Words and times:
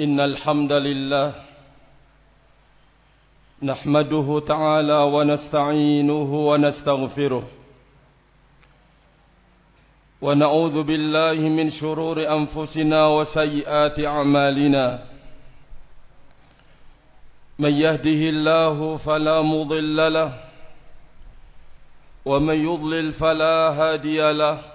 إن 0.00 0.20
الحمد 0.20 0.72
لله 0.72 1.34
نحمده 3.62 4.40
تعالى 4.46 4.98
ونستعينه 5.14 6.48
ونستغفره 6.48 7.42
ونعوذ 10.22 10.82
بالله 10.82 11.48
من 11.48 11.70
شرور 11.70 12.28
أنفسنا 12.36 13.06
وسيئات 13.06 14.00
أعمالنا 14.00 14.98
من 17.58 17.72
يهده 17.72 18.22
الله 18.32 18.96
فلا 18.96 19.42
مضل 19.42 20.12
له 20.12 20.32
ومن 22.24 22.64
يضلل 22.64 23.12
فلا 23.12 23.68
هادي 23.70 24.32
له 24.32 24.71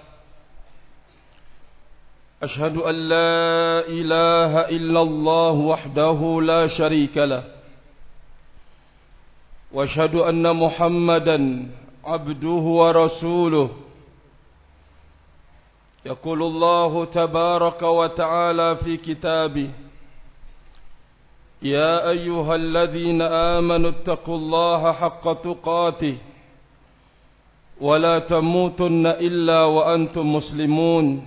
أشهد 2.42 2.76
أن 2.76 2.94
لا 2.94 3.82
إله 3.88 4.52
إلا 4.70 5.02
الله 5.02 5.52
وحده 5.52 6.40
لا 6.42 6.66
شريك 6.66 7.16
له 7.16 7.44
وأشهد 9.72 10.14
أن 10.14 10.56
محمدا 10.56 11.68
عبده 12.04 12.64
ورسوله. 12.80 13.70
يقول 16.06 16.42
الله 16.42 17.04
تبارك 17.04 17.82
وتعالى 17.82 18.76
في 18.76 18.96
كتابه 18.96 19.70
يا 21.62 22.08
أيها 22.10 22.54
الذين 22.54 23.22
آمنوا 23.22 23.90
اتقوا 23.90 24.36
الله 24.36 24.92
حق 24.92 25.42
تقاته 25.42 26.16
ولا 27.80 28.18
تموتن 28.18 29.06
إلا 29.06 29.62
وأنتم 29.62 30.34
مسلمون. 30.34 31.26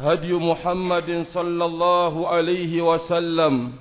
هدي 0.00 0.32
محمد 0.32 1.20
صلى 1.22 1.64
الله 1.64 2.28
عليه 2.28 2.82
وسلم 2.82 3.72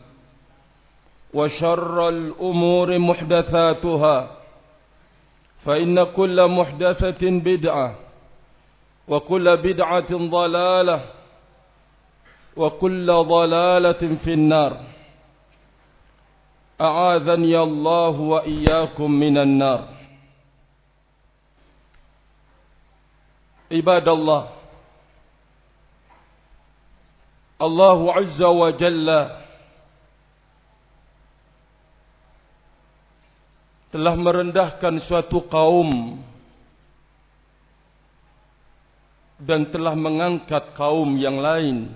وشر 1.34 2.09
الأمور 2.09 2.98
محدثاتها 3.00 4.17
فإن 5.66 6.03
كل 6.03 6.47
محدثة 6.47 7.23
بدعة 7.23 7.95
وكل 9.08 9.58
بدعة 9.58 10.12
ضلالة 10.12 11.00
وكل 12.58 13.08
ضلالة 13.08 14.02
في 14.24 14.34
النار. 14.34 14.74
أعاذني 16.81 17.59
الله 17.59 18.19
وإياكم 18.19 19.12
من 19.12 19.38
النار. 19.38 19.88
عباد 23.72 24.08
الله 24.09 24.59
الله 27.62 27.98
عز 28.12 28.41
وجل 28.42 29.09
telah 33.94 34.19
merendahkan 34.19 34.98
suatu 35.06 35.38
kaum 35.47 36.19
dan 39.38 39.70
telah 39.70 39.94
mengangkat 39.94 40.75
kaum 40.75 41.15
yang 41.15 41.38
lain 41.38 41.94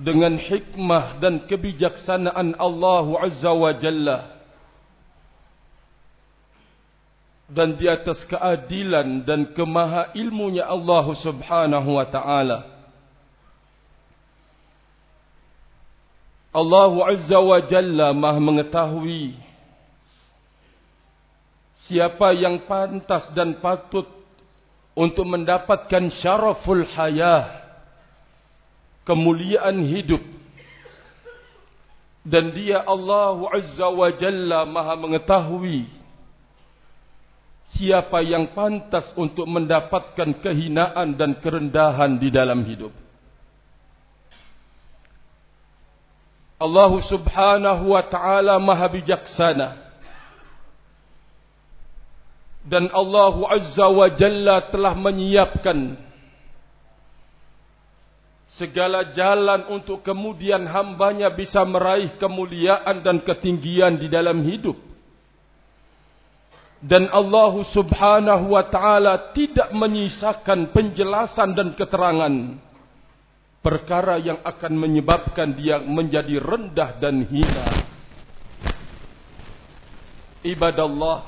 dengan 0.00 0.40
hikmah 0.40 1.20
dan 1.20 1.44
kebijaksanaan 1.44 2.56
Allah 2.56 3.04
Azza 3.20 3.52
wa 3.52 3.76
Jalla 3.76 4.33
Dan 7.45 7.77
di 7.77 7.85
atas 7.85 8.25
keadilan 8.25 9.21
dan 9.21 9.53
kemaha 9.53 10.09
ilmunya 10.17 10.65
Allah 10.65 11.05
Subhanahu 11.13 11.89
wa 12.01 12.05
taala. 12.09 12.59
Allah 16.55 16.93
Azza 17.11 17.37
wa 17.37 17.59
Jalla 17.59 18.15
Maha 18.15 18.39
mengetahui 18.39 19.35
siapa 21.75 22.31
yang 22.31 22.63
pantas 22.63 23.27
dan 23.35 23.59
patut 23.59 24.07
untuk 24.95 25.27
mendapatkan 25.27 26.07
syaraful 26.15 26.87
hayah 26.95 27.61
kemuliaan 29.05 29.85
hidup. 29.85 30.23
Dan 32.25 32.55
dia 32.57 32.81
Allah 32.81 33.37
Azza 33.53 33.85
wa 33.85 34.09
Jalla 34.09 34.65
Maha 34.65 34.97
mengetahui 34.97 35.94
siapa 37.73 38.21
yang 38.21 38.53
pantas 38.53 39.09
untuk 39.17 39.49
mendapatkan 39.49 40.37
kehinaan 40.43 41.17
dan 41.17 41.33
kerendahan 41.41 42.21
di 42.21 42.29
dalam 42.29 42.61
hidup? 42.61 42.93
Allah 46.55 46.91
subhanahu 47.03 47.91
wa 47.91 48.03
ta'ala 48.05 48.55
maha 48.61 48.87
bijaksana. 48.87 49.83
Dan 52.65 52.89
Allah 52.89 53.35
azza 53.53 53.85
wa 53.85 54.09
jalla 54.09 54.65
telah 54.73 54.97
menyiapkan 54.97 56.01
segala 58.57 59.13
jalan 59.13 59.69
untuk 59.69 60.01
kemudian 60.01 60.65
hambanya 60.65 61.29
bisa 61.29 61.61
meraih 61.61 62.17
kemuliaan 62.17 63.05
dan 63.05 63.21
ketinggian 63.21 64.01
di 64.01 64.09
dalam 64.09 64.41
hidup 64.41 64.79
dan 66.85 67.09
Allah 67.09 67.65
subhanahu 67.65 68.53
wa 68.53 68.61
ta'ala 68.61 69.33
tidak 69.33 69.73
menyisakan 69.73 70.69
penjelasan 70.69 71.57
dan 71.57 71.73
keterangan 71.73 72.61
perkara 73.65 74.21
yang 74.21 74.37
akan 74.45 74.77
menyebabkan 74.77 75.57
dia 75.57 75.81
menjadi 75.81 76.37
rendah 76.37 77.01
dan 77.01 77.25
hina. 77.25 77.65
Ibadallah. 80.45 81.25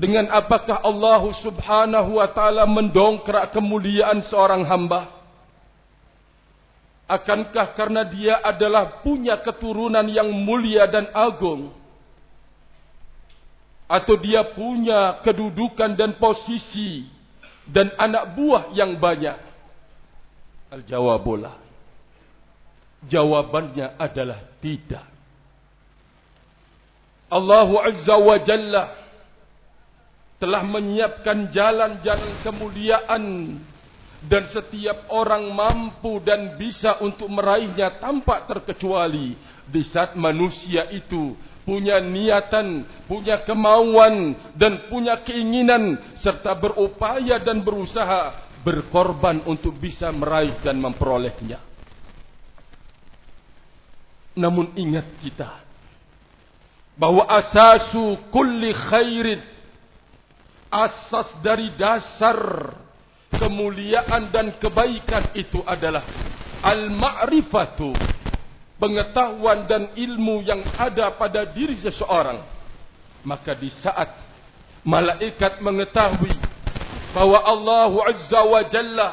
Dengan 0.00 0.32
apakah 0.32 0.80
Allah 0.80 1.20
subhanahu 1.36 2.16
wa 2.16 2.28
ta'ala 2.32 2.64
mendongkrak 2.64 3.52
kemuliaan 3.52 4.24
seorang 4.24 4.64
hamba? 4.64 5.12
Akankah 7.04 7.76
karena 7.76 8.08
dia 8.08 8.40
adalah 8.40 9.04
punya 9.04 9.36
keturunan 9.36 10.08
yang 10.08 10.32
mulia 10.32 10.88
dan 10.88 11.12
agung? 11.12 11.79
Atau 13.90 14.14
dia 14.22 14.46
punya 14.54 15.18
kedudukan 15.26 15.98
dan 15.98 16.14
posisi 16.14 17.10
dan 17.66 17.90
anak 17.98 18.38
buah 18.38 18.70
yang 18.70 18.94
banyak? 18.94 19.34
Al-jawabulah. 20.70 21.58
Jawabannya 23.10 23.98
adalah 23.98 24.38
tidak. 24.62 25.02
Allah 27.30 27.70
Azza 27.86 28.14
wa 28.14 28.38
Jalla 28.42 28.84
telah 30.42 30.62
menyiapkan 30.66 31.50
jalan-jalan 31.50 32.32
kemuliaan 32.42 33.24
dan 34.20 34.44
setiap 34.48 35.08
orang 35.08 35.48
mampu 35.52 36.20
dan 36.20 36.60
bisa 36.60 37.00
untuk 37.00 37.30
meraihnya 37.32 38.02
tanpa 38.02 38.44
terkecuali 38.44 39.36
di 39.64 39.82
saat 39.84 40.12
manusia 40.18 40.90
itu 40.92 41.32
punya 41.64 42.00
niatan, 42.00 42.84
punya 43.06 43.44
kemauan 43.44 44.34
dan 44.56 44.88
punya 44.88 45.20
keinginan 45.20 45.98
serta 46.16 46.56
berupaya 46.56 47.38
dan 47.40 47.60
berusaha 47.60 48.50
berkorban 48.60 49.44
untuk 49.48 49.76
bisa 49.76 50.12
meraih 50.12 50.56
dan 50.60 50.76
memperolehnya. 50.80 51.60
Namun 54.36 54.72
ingat 54.78 55.06
kita 55.20 55.60
bahwa 56.96 57.24
asasu 57.28 58.20
kulli 58.28 58.76
khairin 58.76 59.40
asas 60.70 61.34
dari 61.40 61.72
dasar 61.74 62.70
kemuliaan 63.34 64.30
dan 64.30 64.54
kebaikan 64.60 65.32
itu 65.34 65.64
adalah 65.66 66.04
al-ma'rifatu 66.60 67.90
pengetahuan 68.80 69.68
dan 69.68 69.92
ilmu 69.92 70.40
yang 70.42 70.64
ada 70.80 71.12
pada 71.14 71.44
diri 71.44 71.76
seseorang 71.78 72.40
maka 73.20 73.52
di 73.52 73.68
saat 73.68 74.08
malaikat 74.80 75.60
mengetahui 75.60 76.32
bahwa 77.12 77.38
Allah 77.44 77.92
Azza 78.08 78.40
wa 78.40 78.62
Jalla 78.64 79.08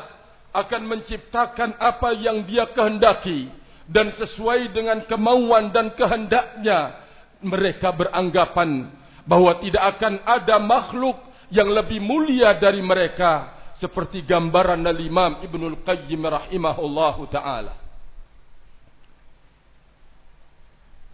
akan 0.55 0.81
menciptakan 0.87 1.75
apa 1.77 2.15
yang 2.15 2.47
dia 2.47 2.65
kehendaki 2.71 3.51
dan 3.85 4.09
sesuai 4.15 4.71
dengan 4.71 5.03
kemauan 5.03 5.69
dan 5.75 5.91
kehendaknya 5.91 7.03
mereka 7.43 7.91
beranggapan 7.91 8.89
bahwa 9.27 9.59
tidak 9.59 9.83
akan 9.99 10.23
ada 10.23 10.55
makhluk 10.57 11.19
yang 11.51 11.67
lebih 11.71 11.99
mulia 11.99 12.55
dari 12.55 12.79
mereka 12.79 13.55
seperti 13.77 14.23
gambaran 14.23 14.81
Al-Imam 14.87 15.43
Ibnul 15.43 15.83
Qayyim 15.83 16.23
rahimahullahu 16.25 17.27
taala 17.29 17.87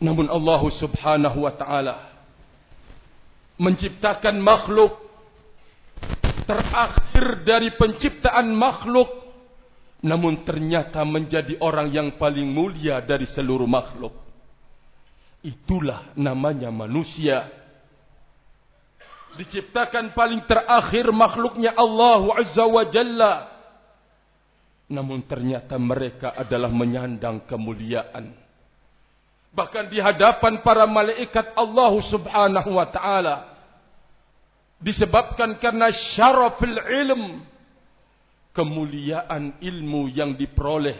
namun 0.03 0.27
Allah 0.27 0.61
Subhanahu 0.67 1.47
wa 1.47 1.53
taala 1.55 1.95
menciptakan 3.55 4.35
makhluk 4.43 4.99
terakhir 6.43 7.47
dari 7.47 7.71
penciptaan 7.79 8.51
makhluk 8.51 9.23
namun 10.03 10.43
ternyata 10.43 10.99
menjadi 11.07 11.55
orang 11.63 11.87
yang 11.87 12.19
paling 12.19 12.43
mulia 12.43 12.99
dari 12.99 13.23
seluruh 13.23 13.63
makhluk. 13.63 14.11
Itulah 15.39 16.11
namanya 16.19 16.67
manusia. 16.75 17.47
Diciptakan 19.39 20.11
paling 20.11 20.43
terakhir 20.43 21.07
makhluknya 21.07 21.71
Allah 21.79 22.35
Azza 22.35 22.67
wa 22.67 22.83
Jalla. 22.83 23.33
Namun 24.91 25.23
ternyata 25.23 25.79
mereka 25.79 26.35
adalah 26.35 26.67
menyandang 26.67 27.47
kemuliaan 27.47 28.42
bahkan 29.53 29.85
di 29.87 30.01
hadapan 30.01 30.59
para 30.65 30.89
malaikat 30.89 31.53
Allah 31.53 31.93
Subhanahu 32.01 32.75
wa 32.75 32.89
taala. 32.89 33.53
Disebabkan 34.81 35.55
karena 35.61 35.93
syarafil 35.93 36.75
ilm. 36.75 37.23
Kemuliaan 38.53 39.57
ilmu 39.65 40.13
yang 40.13 40.37
diperoleh 40.37 40.93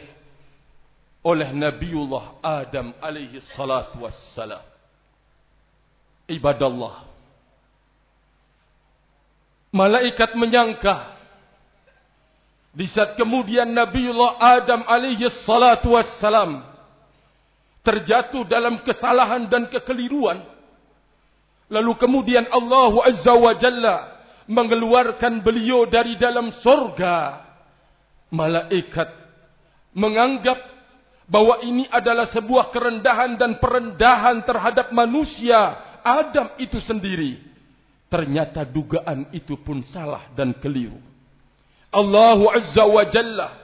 oleh 1.21 1.53
Nabiullah 1.53 2.41
Adam 2.41 2.97
alaihi 2.97 3.38
salatu 3.38 4.01
wassalam. 4.01 4.63
Ibadallah. 6.25 7.05
Malaikat 9.69 10.33
menyangka 10.33 11.13
di 12.73 12.89
saat 12.89 13.13
kemudian 13.13 13.69
Nabiullah 13.69 14.41
Adam 14.41 14.81
alaihi 14.89 15.29
salatu 15.29 15.94
wassalam 15.94 16.73
terjatuh 17.83 18.47
dalam 18.47 18.80
kesalahan 18.81 19.45
dan 19.51 19.68
kekeliruan 19.68 20.53
Lalu 21.74 21.94
kemudian 21.97 22.45
Allah 22.53 22.94
Azza 23.01 23.33
wa 23.33 23.53
Jalla 23.57 24.21
mengeluarkan 24.45 25.41
beliau 25.41 25.89
dari 25.89 26.19
dalam 26.21 26.53
surga. 26.53 27.41
Malaikat 28.30 29.09
menganggap 29.94 30.57
bahwa 31.25 31.62
ini 31.65 31.89
adalah 31.89 32.30
sebuah 32.30 32.69
kerendahan 32.69 33.38
dan 33.38 33.57
perendahan 33.57 34.45
terhadap 34.45 34.94
manusia 34.94 35.77
Adam 36.06 36.53
itu 36.62 36.77
sendiri. 36.77 37.41
Ternyata 38.09 38.62
dugaan 38.69 39.33
itu 39.33 39.57
pun 39.57 39.81
salah 39.81 40.29
dan 40.38 40.53
keliru. 40.62 41.01
Allah 41.89 42.38
Azza 42.53 42.86
wa 42.86 43.06
Jalla 43.09 43.62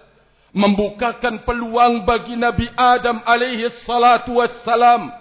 membukakan 0.53 1.45
peluang 1.45 2.05
bagi 2.05 2.33
Nabi 2.33 2.69
Adam 2.73 3.21
alaihi 3.25 3.69
salatu 3.85 4.41
wassalam 4.41 5.13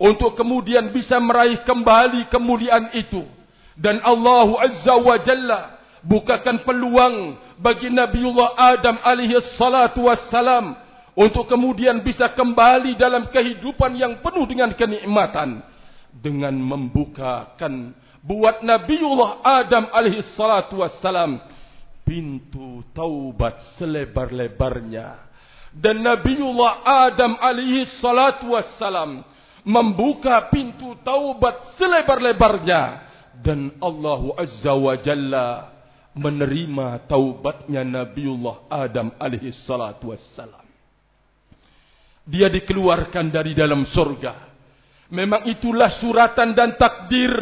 untuk 0.00 0.34
kemudian 0.34 0.90
bisa 0.90 1.20
meraih 1.20 1.60
kembali 1.62 2.28
kemuliaan 2.32 2.90
itu. 2.96 3.24
Dan 3.76 4.00
Allah 4.04 4.48
Azza 4.68 4.96
wa 4.96 5.16
Jalla 5.20 5.80
bukakan 6.04 6.60
peluang 6.66 7.38
bagi 7.56 7.88
Nabiullah 7.88 8.58
Adam 8.58 8.96
alaihi 9.00 9.38
salatu 9.56 10.10
wassalam 10.10 10.76
untuk 11.12 11.48
kemudian 11.48 12.00
bisa 12.00 12.28
kembali 12.32 12.96
dalam 12.96 13.28
kehidupan 13.28 13.96
yang 13.96 14.20
penuh 14.20 14.44
dengan 14.48 14.72
kenikmatan. 14.72 15.62
Dengan 16.12 16.52
membukakan 16.52 17.96
buat 18.20 18.60
Nabiullah 18.60 19.40
Adam 19.40 19.88
alaihi 19.90 20.20
salatu 20.36 20.84
wassalam 20.84 21.40
pintu 22.12 22.84
taubat 22.92 23.80
selebar-lebarnya 23.80 25.16
dan 25.72 26.04
Nabiullah 26.04 26.84
Adam 27.08 27.40
alaihi 27.40 27.88
salatu 27.88 28.52
wassalam 28.52 29.24
membuka 29.64 30.52
pintu 30.52 30.92
taubat 31.00 31.80
selebar-lebarnya 31.80 33.08
dan 33.40 33.72
Allah 33.80 34.36
Azza 34.36 34.76
wa 34.76 34.92
Jalla 35.00 35.72
menerima 36.12 37.08
taubatnya 37.08 37.80
Nabiullah 37.80 38.68
Adam 38.68 39.16
alaihi 39.16 39.48
salatu 39.48 40.12
wassalam. 40.12 40.68
Dia 42.28 42.52
dikeluarkan 42.52 43.32
dari 43.32 43.56
dalam 43.56 43.88
surga. 43.88 44.52
Memang 45.08 45.48
itulah 45.48 45.88
suratan 45.88 46.52
dan 46.52 46.76
takdir 46.76 47.32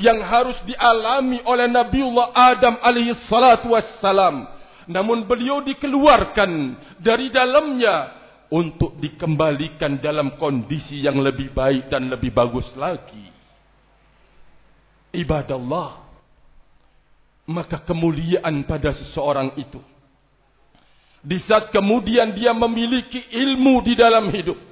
yang 0.00 0.24
harus 0.24 0.56
dialami 0.64 1.44
oleh 1.44 1.68
Nabiullah 1.68 2.32
Adam 2.32 2.80
alaihi 2.80 3.12
salatu 3.12 3.76
wassalam. 3.76 4.48
Namun 4.88 5.28
beliau 5.28 5.60
dikeluarkan 5.60 6.74
dari 6.98 7.28
dalamnya 7.28 8.16
untuk 8.50 8.98
dikembalikan 8.98 10.00
dalam 10.00 10.34
kondisi 10.40 11.04
yang 11.04 11.20
lebih 11.20 11.52
baik 11.52 11.92
dan 11.92 12.08
lebih 12.08 12.32
bagus 12.32 12.66
lagi. 12.74 13.28
Ibadah 15.14 15.54
Allah. 15.54 15.90
Maka 17.50 17.82
kemuliaan 17.82 18.62
pada 18.64 18.94
seseorang 18.94 19.54
itu. 19.58 19.82
Di 21.20 21.36
saat 21.36 21.68
kemudian 21.68 22.32
dia 22.32 22.56
memiliki 22.56 23.20
ilmu 23.30 23.84
di 23.84 23.94
dalam 23.98 24.32
hidup. 24.32 24.69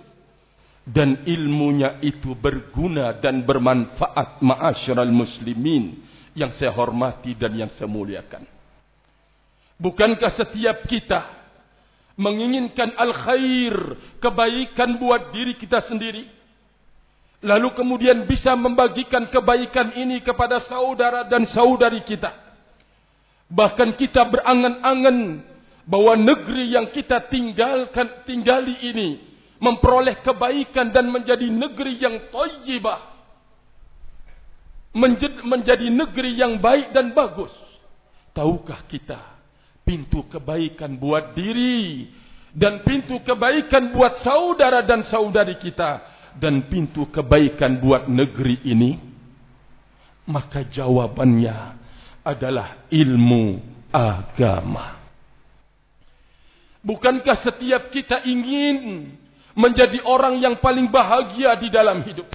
Dan 0.88 1.28
ilmunya 1.28 2.00
itu 2.00 2.32
berguna 2.32 3.12
dan 3.20 3.44
bermanfaat 3.44 4.40
ma'asyiral 4.40 5.12
muslimin. 5.12 6.00
Yang 6.32 6.64
saya 6.64 6.72
hormati 6.72 7.36
dan 7.36 7.52
yang 7.52 7.68
saya 7.74 7.90
muliakan. 7.90 8.46
Bukankah 9.76 10.32
setiap 10.32 10.86
kita 10.88 11.28
menginginkan 12.18 12.94
al-khair, 12.98 13.74
kebaikan 14.18 14.98
buat 14.98 15.30
diri 15.30 15.54
kita 15.54 15.78
sendiri. 15.84 16.26
Lalu 17.38 17.70
kemudian 17.78 18.26
bisa 18.26 18.58
membagikan 18.58 19.30
kebaikan 19.30 19.94
ini 19.94 20.18
kepada 20.18 20.58
saudara 20.58 21.22
dan 21.22 21.46
saudari 21.46 22.02
kita. 22.02 22.34
Bahkan 23.46 23.94
kita 23.94 24.26
berangan-angan 24.26 25.46
bahwa 25.86 26.18
negeri 26.18 26.74
yang 26.74 26.90
kita 26.90 27.30
tinggalkan 27.30 28.26
tinggali 28.26 28.74
ini 28.82 29.27
memperoleh 29.58 30.22
kebaikan 30.22 30.90
dan 30.94 31.10
menjadi 31.10 31.46
negeri 31.50 31.94
yang 31.98 32.16
thayyibah. 32.30 33.00
Menjadi 35.44 35.92
negeri 35.92 36.38
yang 36.38 36.58
baik 36.58 36.90
dan 36.90 37.12
bagus. 37.12 37.52
Tahukah 38.34 38.86
kita 38.86 39.38
pintu 39.88 40.28
kebaikan 40.28 41.00
buat 41.00 41.32
diri 41.32 42.12
dan 42.52 42.84
pintu 42.84 43.24
kebaikan 43.24 43.88
buat 43.96 44.20
saudara 44.20 44.84
dan 44.84 45.00
saudari 45.00 45.56
kita 45.56 46.04
dan 46.36 46.68
pintu 46.68 47.08
kebaikan 47.08 47.80
buat 47.80 48.04
negeri 48.04 48.68
ini 48.68 49.00
maka 50.28 50.60
jawabannya 50.68 51.56
adalah 52.20 52.84
ilmu 52.92 53.64
agama 53.88 55.00
bukankah 56.84 57.40
setiap 57.40 57.88
kita 57.88 58.28
ingin 58.28 59.08
menjadi 59.58 59.98
orang 60.06 60.38
yang 60.38 60.62
paling 60.62 60.86
bahagia 60.86 61.58
di 61.58 61.66
dalam 61.66 62.06
hidup 62.06 62.30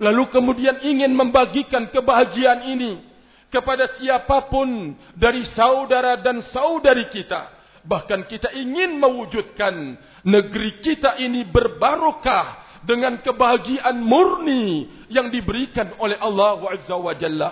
lalu 0.00 0.30
kemudian 0.32 0.80
ingin 0.80 1.12
membagikan 1.12 1.90
kebahagiaan 1.92 2.70
ini 2.72 3.10
kepada 3.52 3.90
siapapun 4.00 4.96
dari 5.12 5.42
saudara 5.44 6.16
dan 6.16 6.40
saudari 6.40 7.10
kita. 7.12 7.52
Bahkan 7.84 8.30
kita 8.30 8.54
ingin 8.56 8.96
mewujudkan 8.96 9.98
negeri 10.24 10.80
kita 10.80 11.18
ini 11.20 11.44
berbarokah 11.44 12.80
dengan 12.86 13.20
kebahagiaan 13.20 14.00
murni 14.00 14.88
yang 15.12 15.28
diberikan 15.28 15.92
oleh 16.00 16.16
Allah 16.16 16.60
Azza 16.70 16.96
wa 16.96 17.12
Jalla. 17.12 17.50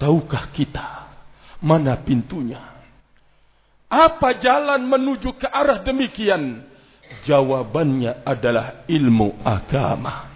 Tahukah 0.00 0.48
kita 0.56 1.12
mana 1.60 2.00
pintunya? 2.00 2.60
Apa 3.90 4.38
jalan 4.38 4.86
menuju 4.86 5.34
ke 5.36 5.48
arah 5.50 5.82
demikian? 5.82 6.69
Jawabannya 7.26 8.22
adalah 8.24 8.86
ilmu 8.88 9.42
agama. 9.44 10.30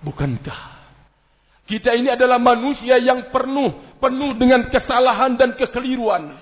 Bukankah 0.00 0.80
kita 1.70 1.94
ini 1.94 2.10
adalah 2.10 2.42
manusia 2.42 2.98
yang 2.98 3.30
penuh 3.30 3.70
penuh 4.02 4.34
dengan 4.34 4.66
kesalahan 4.66 5.38
dan 5.38 5.54
kekeliruan, 5.54 6.34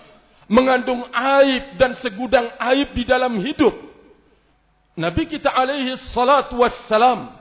mengandung 0.48 1.04
aib 1.12 1.76
dan 1.76 1.92
segudang 2.00 2.48
aib 2.56 2.96
di 2.96 3.04
dalam 3.04 3.37
hidup. 3.42 3.76
Nabi 4.96 5.28
kita 5.28 5.52
alaihi 5.52 6.00
salatu 6.00 6.64
wassalam 6.64 7.34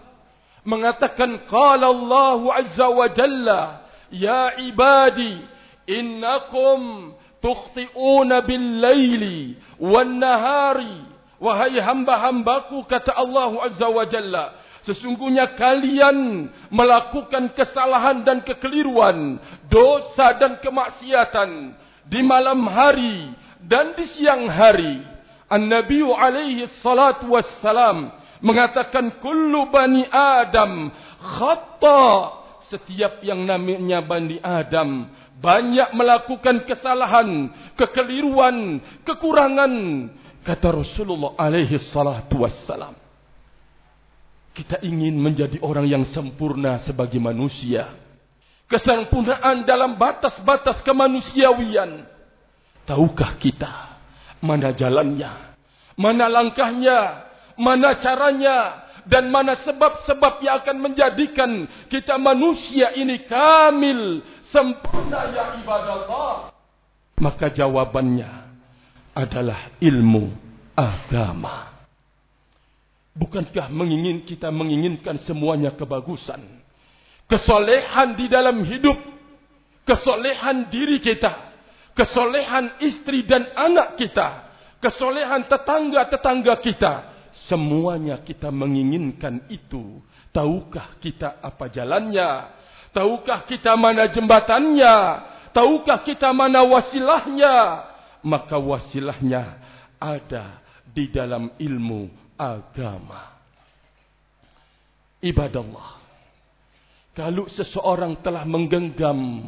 mengatakan 0.68 1.48
qala 1.48 1.88
Allah 1.88 2.42
azza 2.60 2.92
wa 2.92 3.08
jalla 3.08 3.88
ya 4.12 4.52
ibadi 4.60 5.42
innakum 5.88 7.16
tukhti'una 7.40 8.44
bil 8.44 8.84
laili 8.84 9.56
wan 9.80 10.20
nahari 10.20 11.08
wahai 11.38 11.78
hamba-hambaku 11.80 12.86
kata 12.86 13.14
Allah 13.14 13.52
azza 13.66 13.88
wa 13.90 14.06
jalla 14.06 14.46
Sesungguhnya 14.88 15.60
kalian 15.60 16.48
melakukan 16.72 17.52
kesalahan 17.52 18.24
dan 18.24 18.40
kekeliruan, 18.40 19.36
dosa 19.68 20.32
dan 20.40 20.64
kemaksiatan 20.64 21.76
di 22.08 22.24
malam 22.24 22.64
hari 22.72 23.36
dan 23.60 23.92
di 24.00 24.08
siang 24.08 24.48
hari. 24.48 25.04
An-Nabi 25.52 26.04
alaihi 26.08 26.72
salatu 26.80 27.36
wassalam 27.36 28.16
mengatakan 28.40 29.20
kullu 29.20 29.68
bani 29.68 30.08
Adam 30.08 30.88
khata. 31.20 32.40
Setiap 32.68 33.24
yang 33.24 33.48
namanya 33.48 34.04
bani 34.04 34.44
Adam 34.44 35.08
banyak 35.40 35.94
melakukan 35.96 36.68
kesalahan, 36.68 37.48
kekeliruan, 37.80 38.84
kekurangan. 39.08 39.74
Kata 40.48 40.72
Rasulullah 40.72 41.36
alaihi 41.36 41.76
salatu 41.76 42.48
wassalam. 42.48 42.96
Kita 44.56 44.80
ingin 44.80 45.20
menjadi 45.20 45.60
orang 45.60 45.84
yang 45.92 46.08
sempurna 46.08 46.80
sebagai 46.80 47.20
manusia. 47.20 47.92
Kesempurnaan 48.72 49.68
dalam 49.68 50.00
batas-batas 50.00 50.80
kemanusiawian. 50.88 52.08
Tahukah 52.88 53.36
kita 53.36 54.00
mana 54.40 54.72
jalannya? 54.72 55.52
Mana 56.00 56.32
langkahnya? 56.32 57.28
Mana 57.60 58.00
caranya? 58.00 58.88
Dan 59.04 59.28
mana 59.28 59.52
sebab-sebab 59.52 60.48
yang 60.48 60.64
akan 60.64 60.78
menjadikan 60.80 61.52
kita 61.92 62.16
manusia 62.16 62.92
ini 62.96 63.24
kamil, 63.24 64.24
sempurna 64.48 65.32
ya 65.32 65.60
ibadah 65.60 65.96
Allah? 66.08 66.36
Maka 67.20 67.48
jawabannya 67.52 68.47
adalah 69.18 69.74
ilmu 69.82 70.30
agama. 70.78 71.74
Bukankah 73.18 73.74
mengingin 73.74 74.22
kita 74.22 74.54
menginginkan 74.54 75.18
semuanya 75.26 75.74
kebagusan? 75.74 76.38
Kesolehan 77.26 78.14
di 78.14 78.30
dalam 78.30 78.62
hidup. 78.62 78.94
Kesolehan 79.90 80.70
diri 80.70 81.02
kita. 81.02 81.34
Kesolehan 81.98 82.78
istri 82.86 83.26
dan 83.26 83.50
anak 83.58 83.98
kita. 83.98 84.54
Kesolehan 84.78 85.50
tetangga-tetangga 85.50 86.62
kita. 86.62 86.94
Semuanya 87.50 88.22
kita 88.22 88.54
menginginkan 88.54 89.50
itu. 89.50 89.98
Tahukah 90.30 91.02
kita 91.02 91.42
apa 91.42 91.66
jalannya? 91.74 92.54
Tahukah 92.94 93.50
kita 93.50 93.74
mana 93.74 94.06
jembatannya? 94.14 94.96
Tahukah 95.58 96.06
kita 96.06 96.30
mana 96.38 96.62
wasilahnya? 96.70 97.58
Maka 98.28 98.60
wasilahnya 98.60 99.56
ada 99.96 100.60
di 100.92 101.08
dalam 101.08 101.56
ilmu 101.56 102.12
agama. 102.36 103.40
Ibadah 105.24 105.62
Allah. 105.64 105.90
Kalau 107.16 107.50
seseorang 107.50 108.20
telah 108.22 108.46
menggenggam 108.46 109.48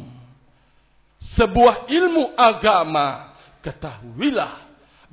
sebuah 1.20 1.86
ilmu 1.86 2.34
agama, 2.34 3.36
ketahuilah 3.62 4.58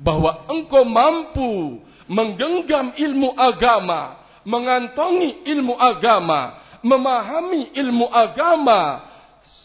bahwa 0.00 0.48
engkau 0.50 0.82
mampu 0.82 1.78
menggenggam 2.10 2.96
ilmu 2.98 3.36
agama, 3.36 4.18
mengantongi 4.42 5.46
ilmu 5.46 5.78
agama, 5.78 6.58
memahami 6.82 7.70
ilmu 7.78 8.10
agama 8.10 9.06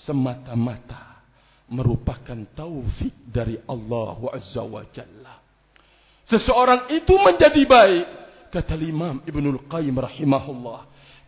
semata-mata 0.03 1.02
merupakan 1.72 2.39
taufik 2.51 3.13
dari 3.27 3.55
Allah 3.67 4.17
Azza 4.36 4.63
wa 4.63 4.84
Jalla. 4.91 5.39
Seseorang 6.27 6.91
itu 6.91 7.15
menjadi 7.20 7.63
baik. 7.63 8.08
Kata 8.53 8.77
Imam 8.77 9.24
Ibn 9.25 9.46
Al-Qayyim 9.58 9.96
rahimahullah. 9.98 10.82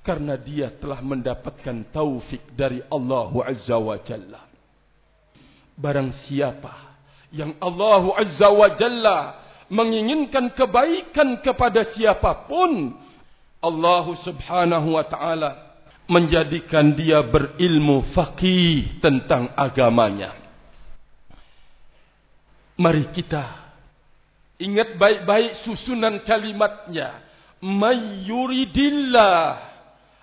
Karena 0.06 0.38
dia 0.38 0.70
telah 0.70 1.02
mendapatkan 1.02 1.90
taufik 1.90 2.54
dari 2.54 2.84
Allah 2.94 3.32
Azza 3.50 3.78
wa 3.80 3.98
Jalla. 3.98 4.42
Barang 5.76 6.14
siapa 6.14 6.72
yang 7.34 7.58
Allah 7.60 8.04
Azza 8.22 8.48
wa 8.48 8.70
Jalla 8.78 9.20
menginginkan 9.68 10.54
kebaikan 10.54 11.42
kepada 11.42 11.84
siapapun. 11.90 12.94
Allah 13.66 14.06
subhanahu 14.22 14.94
wa 14.94 15.02
ta'ala 15.02 15.65
menjadikan 16.06 16.94
dia 16.94 17.26
berilmu 17.26 18.06
faqih 18.14 19.02
tentang 19.02 19.50
agamanya. 19.58 20.38
Mari 22.76 23.08
kita 23.16 23.66
Ingat 24.56 24.96
baik-baik 24.96 25.68
susunan 25.68 26.24
kalimatnya. 26.24 27.20
Mayyuridillah. 27.60 29.76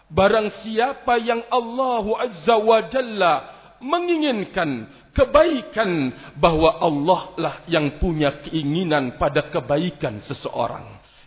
Barang 0.09 0.49
siapa 0.53 1.17
yang 1.21 1.45
Allah 1.53 2.05
Azza 2.29 2.57
wa 2.57 2.81
Jalla 2.89 3.35
menginginkan 3.81 4.87
kebaikan 5.12 6.12
bahawa 6.37 6.79
Allah 6.85 7.23
lah 7.37 7.57
yang 7.69 7.99
punya 8.01 8.33
keinginan 8.45 9.19
pada 9.21 9.43
kebaikan 9.49 10.21
seseorang. 10.25 10.85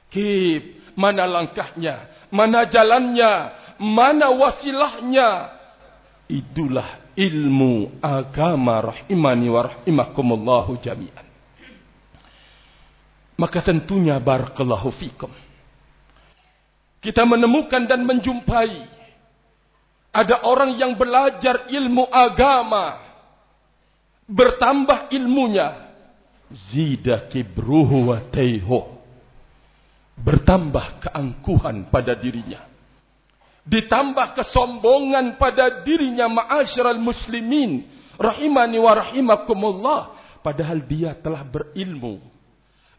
Kip, 0.10 0.94
mana 0.98 1.26
langkahnya, 1.30 2.08
mana 2.30 2.66
jalannya, 2.70 3.34
mana 3.80 4.32
wasilahnya. 4.32 5.52
Itulah 6.26 7.14
ilmu 7.14 8.02
agama 8.02 8.82
rahimani 8.82 9.48
wa 9.48 9.62
rahimakumullahu 9.70 10.82
jami'an. 10.82 11.26
Maka 13.36 13.62
tentunya 13.62 14.18
barakallahu 14.18 14.90
fikum. 14.96 15.30
Kita 17.04 17.22
menemukan 17.28 17.86
dan 17.86 18.02
menjumpai 18.02 18.90
ada 20.16 20.48
orang 20.48 20.80
yang 20.80 20.98
belajar 20.98 21.70
ilmu 21.70 22.10
agama 22.10 22.98
bertambah 24.26 25.14
ilmunya. 25.14 25.86
Zida 26.72 27.30
kibruhu 27.30 28.14
wa 28.14 28.22
tayhu 28.34 28.96
bertambah 30.16 31.04
keangkuhan 31.04 31.92
pada 31.92 32.16
dirinya 32.16 32.75
ditambah 33.66 34.38
kesombongan 34.38 35.42
pada 35.42 35.82
dirinya 35.82 36.30
ma'asyiral 36.30 37.02
muslimin 37.02 37.86
rahimani 38.16 38.78
wa 38.78 38.94
rahimakumullah 38.94 40.00
padahal 40.46 40.80
dia 40.86 41.18
telah 41.18 41.42
berilmu 41.42 42.22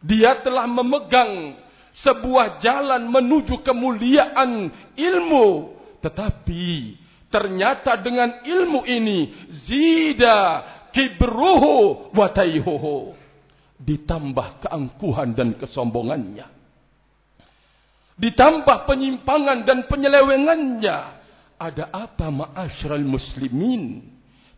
dia 0.03 0.37
telah 0.45 0.69
memegang 0.69 1.57
sebuah 1.91 2.61
jalan 2.61 3.09
menuju 3.09 3.65
kemuliaan 3.65 4.69
ilmu. 4.93 5.73
Tetapi 5.97 6.65
ternyata 7.33 7.97
dengan 7.97 8.45
ilmu 8.45 8.85
ini 8.85 9.49
zida 9.49 10.63
kibruhu 10.93 12.13
wa 12.13 12.27
tayhuhu. 12.29 13.17
Ditambah 13.77 14.65
keangkuhan 14.65 15.37
dan 15.37 15.53
kesombongannya. 15.57 16.56
Ditambah 18.17 18.89
penyimpangan 18.89 19.61
dan 19.61 19.85
penyelewengannya. 19.85 20.97
Ada 21.57 21.89
apa 21.89 22.33
ma'asyiral 22.33 23.05
muslimin? 23.05 24.01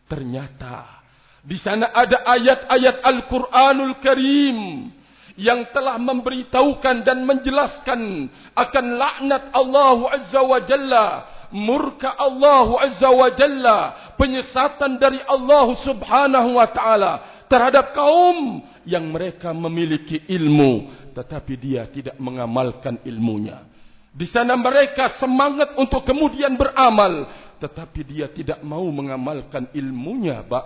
Ternyata 0.08 1.00
di 1.40 1.56
sana 1.56 1.92
ada 1.96 2.28
ayat-ayat 2.28 3.00
Al-Qur'anul 3.00 3.96
Karim 4.04 4.92
yang 5.40 5.72
telah 5.72 5.96
memberitahukan 5.96 7.08
dan 7.08 7.24
menjelaskan 7.24 8.28
akan 8.52 8.86
laknat 9.00 9.44
Allah 9.56 10.20
Azza 10.20 10.44
wa 10.44 10.60
Jalla, 10.60 11.08
murka 11.56 12.12
Allah 12.20 12.68
Azza 12.84 13.08
wa 13.08 13.32
Jalla, 13.32 13.80
penyesatan 14.20 15.00
dari 15.00 15.24
Allah 15.24 15.72
Subhanahu 15.80 16.60
wa 16.60 16.68
taala 16.68 17.14
terhadap 17.48 17.96
kaum 17.96 18.60
yang 18.84 19.08
mereka 19.08 19.56
memiliki 19.56 20.20
ilmu 20.28 20.92
tetapi 21.20 21.54
dia 21.60 21.84
tidak 21.92 22.16
mengamalkan 22.16 22.96
ilmunya. 23.04 23.68
Di 24.10 24.26
sana 24.26 24.56
mereka 24.56 25.20
semangat 25.20 25.76
untuk 25.76 26.02
kemudian 26.08 26.56
beramal 26.56 27.28
tetapi 27.60 28.08
dia 28.08 28.32
tidak 28.32 28.64
mau 28.64 28.88
mengamalkan 28.88 29.68
ilmunya, 29.76 30.40
Pak. 30.48 30.66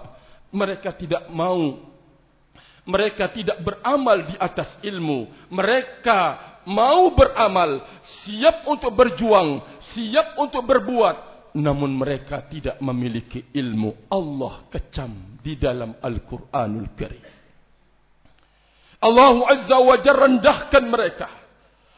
Mereka 0.53 0.93
tidak 0.93 1.25
mau 1.33 1.89
Mereka 2.83 3.31
tidak 3.31 3.63
beramal 3.63 4.27
di 4.27 4.36
atas 4.36 4.75
ilmu. 4.83 5.31
Mereka 5.48 6.19
mau 6.67 7.15
beramal, 7.15 7.79
siap 8.03 8.67
untuk 8.67 8.91
berjuang, 8.91 9.63
siap 9.95 10.36
untuk 10.36 10.67
berbuat. 10.67 11.48
Namun 11.55 11.95
mereka 11.95 12.43
tidak 12.43 12.75
memiliki 12.83 13.39
ilmu. 13.55 14.12
Allah 14.12 14.67
kecam 14.67 15.39
di 15.39 15.55
dalam 15.55 15.95
Al-Quranul 15.95 16.91
Karim. 16.91 17.24
Allah 19.03 19.36
Azza 19.51 19.77
wa 19.83 20.00
Jalla 20.00 20.31
rendahkan 20.31 20.83
mereka. 20.88 21.27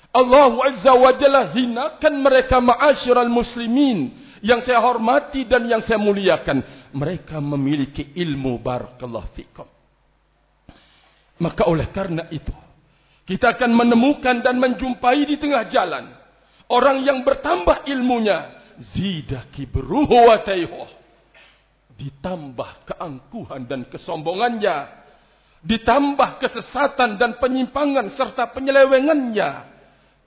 Allah 0.09 0.49
Azza 0.65 0.97
wa 0.97 1.13
Jalla 1.13 1.53
hinakan 1.53 2.13
mereka 2.25 2.57
ma'asyiral 2.57 3.29
muslimin 3.29 4.09
yang 4.41 4.65
saya 4.65 4.81
hormati 4.81 5.45
dan 5.45 5.69
yang 5.69 5.85
saya 5.85 6.01
muliakan. 6.01 6.65
Mereka 6.97 7.37
memiliki 7.37 8.09
ilmu 8.17 8.57
barakallahu 8.57 9.29
fikum. 9.37 9.69
Maka 11.37 11.67
oleh 11.67 11.91
karena 11.93 12.25
itu, 12.31 12.55
kita 13.27 13.53
akan 13.53 13.75
menemukan 13.75 14.39
dan 14.41 14.55
menjumpai 14.57 15.27
di 15.27 15.35
tengah 15.35 15.67
jalan 15.67 16.09
orang 16.71 17.03
yang 17.05 17.21
bertambah 17.21 17.85
ilmunya, 17.85 18.49
zida 18.79 19.45
kibruhu 19.53 20.31
wa 20.31 20.39
tayhu. 20.41 20.87
Ditambah 21.95 22.87
keangkuhan 22.87 23.67
dan 23.67 23.87
kesombongannya, 23.87 25.04
ditambah 25.65 26.37
kesesatan 26.37 27.17
dan 27.17 27.41
penyimpangan 27.41 28.13
serta 28.13 28.53
penyelewengannya. 28.53 29.73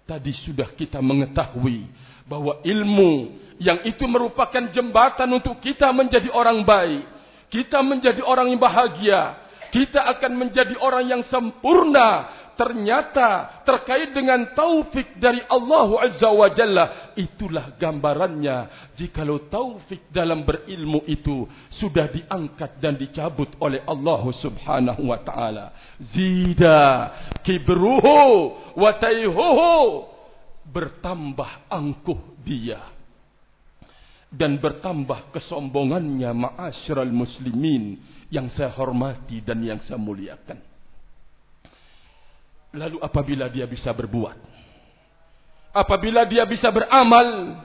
Tadi 0.02 0.32
sudah 0.34 0.74
kita 0.74 0.98
mengetahui 0.98 1.86
bahwa 2.26 2.58
ilmu 2.66 3.38
yang 3.62 3.86
itu 3.86 4.02
merupakan 4.10 4.66
jembatan 4.74 5.30
untuk 5.30 5.62
kita 5.62 5.94
menjadi 5.94 6.28
orang 6.34 6.66
baik, 6.66 7.06
kita 7.54 7.78
menjadi 7.86 8.22
orang 8.26 8.50
yang 8.50 8.60
bahagia, 8.60 9.38
kita 9.70 10.10
akan 10.16 10.32
menjadi 10.34 10.74
orang 10.82 11.06
yang 11.06 11.22
sempurna 11.22 12.34
ternyata 12.58 13.62
terkait 13.62 14.10
dengan 14.10 14.50
taufik 14.50 15.14
dari 15.22 15.38
Allah 15.46 16.10
Azza 16.10 16.26
wa 16.26 16.50
Jalla 16.50 17.14
itulah 17.14 17.78
gambarannya. 17.78 18.90
Jikalau 18.98 19.46
taufik 19.46 20.10
dalam 20.10 20.42
berilmu 20.42 21.06
itu 21.06 21.46
sudah 21.70 22.10
diangkat 22.10 22.82
dan 22.82 22.98
dicabut 22.98 23.54
oleh 23.62 23.86
Allah 23.86 24.22
Subhanahu 24.34 25.06
wa 25.06 25.22
taala. 25.22 25.70
Zida 26.02 27.14
kibruhu 27.46 28.58
wa 28.74 28.90
tayhuhu 28.98 30.10
bertambah 30.66 31.70
angkuh 31.70 32.42
dia. 32.42 32.82
Dan 34.28 34.60
bertambah 34.60 35.32
kesombongannya 35.32 36.28
ma'asyiral 36.36 37.08
muslimin 37.08 37.96
yang 38.28 38.52
saya 38.52 38.68
hormati 38.76 39.40
dan 39.40 39.64
yang 39.64 39.80
saya 39.80 39.96
muliakan 39.96 40.67
Lalu 42.74 43.00
apabila 43.00 43.48
dia 43.48 43.64
bisa 43.64 43.88
berbuat? 43.96 44.36
Apabila 45.72 46.28
dia 46.28 46.44
bisa 46.44 46.68
beramal? 46.68 47.60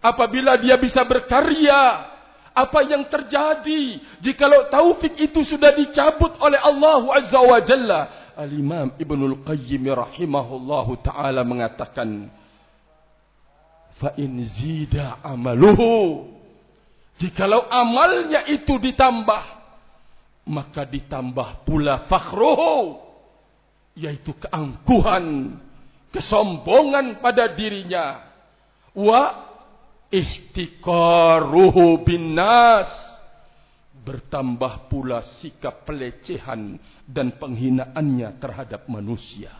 Apabila 0.00 0.56
dia 0.56 0.80
bisa 0.80 1.04
berkarya? 1.04 2.14
Apa 2.56 2.88
yang 2.88 3.04
terjadi 3.04 4.00
Jikalau 4.16 4.72
taufik 4.72 5.12
itu 5.20 5.44
sudah 5.44 5.76
dicabut 5.76 6.40
oleh 6.40 6.56
Allah 6.56 7.04
Azza 7.20 7.36
wa 7.36 7.60
Jalla? 7.60 8.32
Al-Imam 8.32 8.96
Ibn 8.96 9.20
Al-Qayyim 9.32 9.84
Rahimahullahu 9.92 11.04
Ta'ala 11.04 11.44
mengatakan 11.44 12.32
Fa'in 13.96 14.40
zida 14.44 15.20
amaluhu. 15.20 16.24
Jikalau 17.16 17.64
amalnya 17.68 18.44
itu 18.48 18.76
ditambah 18.76 19.42
Maka 20.48 20.84
ditambah 20.84 21.64
pula 21.64 22.04
fakhruhu 22.08 23.05
yaitu 23.96 24.36
keangkuhan, 24.36 25.56
kesombongan 26.12 27.18
pada 27.24 27.48
dirinya, 27.56 28.28
wa 28.92 29.48
ihtiqaruhu 30.12 32.04
bin 32.04 32.36
nas 32.36 32.88
bertambah 34.06 34.86
pula 34.86 35.18
sikap 35.24 35.82
pelecehan 35.82 36.78
dan 37.02 37.34
penghinaannya 37.34 38.38
terhadap 38.38 38.86
manusia. 38.86 39.50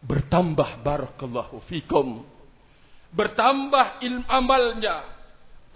Bertambah 0.00 0.80
barakallahu 0.80 1.60
fikum. 1.68 2.24
Bertambah 3.12 4.00
ilmu 4.00 4.24
amalnya. 4.24 5.20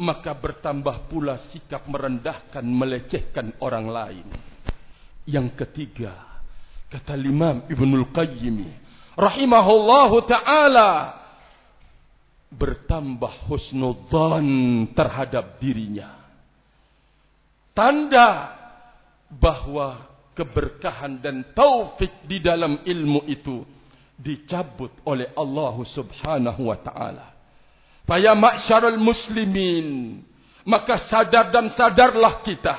Maka 0.01 0.33
bertambah 0.33 1.05
pula 1.13 1.37
sikap 1.37 1.85
merendahkan, 1.85 2.65
melecehkan 2.65 3.53
orang 3.61 3.87
lain. 3.93 4.27
Yang 5.29 5.53
ketiga, 5.63 6.32
kata 6.93 7.17
Imam 7.17 7.65
Ibnul 7.73 8.13
Qayyim 8.13 8.69
rahimahullahu 9.17 10.29
taala 10.29 11.17
bertambah 12.53 13.49
husnudzan 13.49 14.45
terhadap 14.93 15.57
dirinya. 15.57 16.21
Tanda 17.73 18.53
bahwa 19.33 20.05
keberkahan 20.37 21.17
dan 21.25 21.49
taufik 21.57 22.13
di 22.29 22.45
dalam 22.45 22.85
ilmu 22.85 23.25
itu 23.25 23.65
dicabut 24.21 24.93
oleh 25.09 25.33
Allah 25.33 25.75
Subhanahu 25.81 26.69
wa 26.69 26.77
taala. 26.77 27.33
Fa 28.05 28.21
ya 28.21 28.37
ma'syarul 28.37 29.01
muslimin 29.01 30.21
maka 30.69 31.01
sadar 31.01 31.49
dan 31.49 31.73
sadarlah 31.73 32.45
kita 32.45 32.77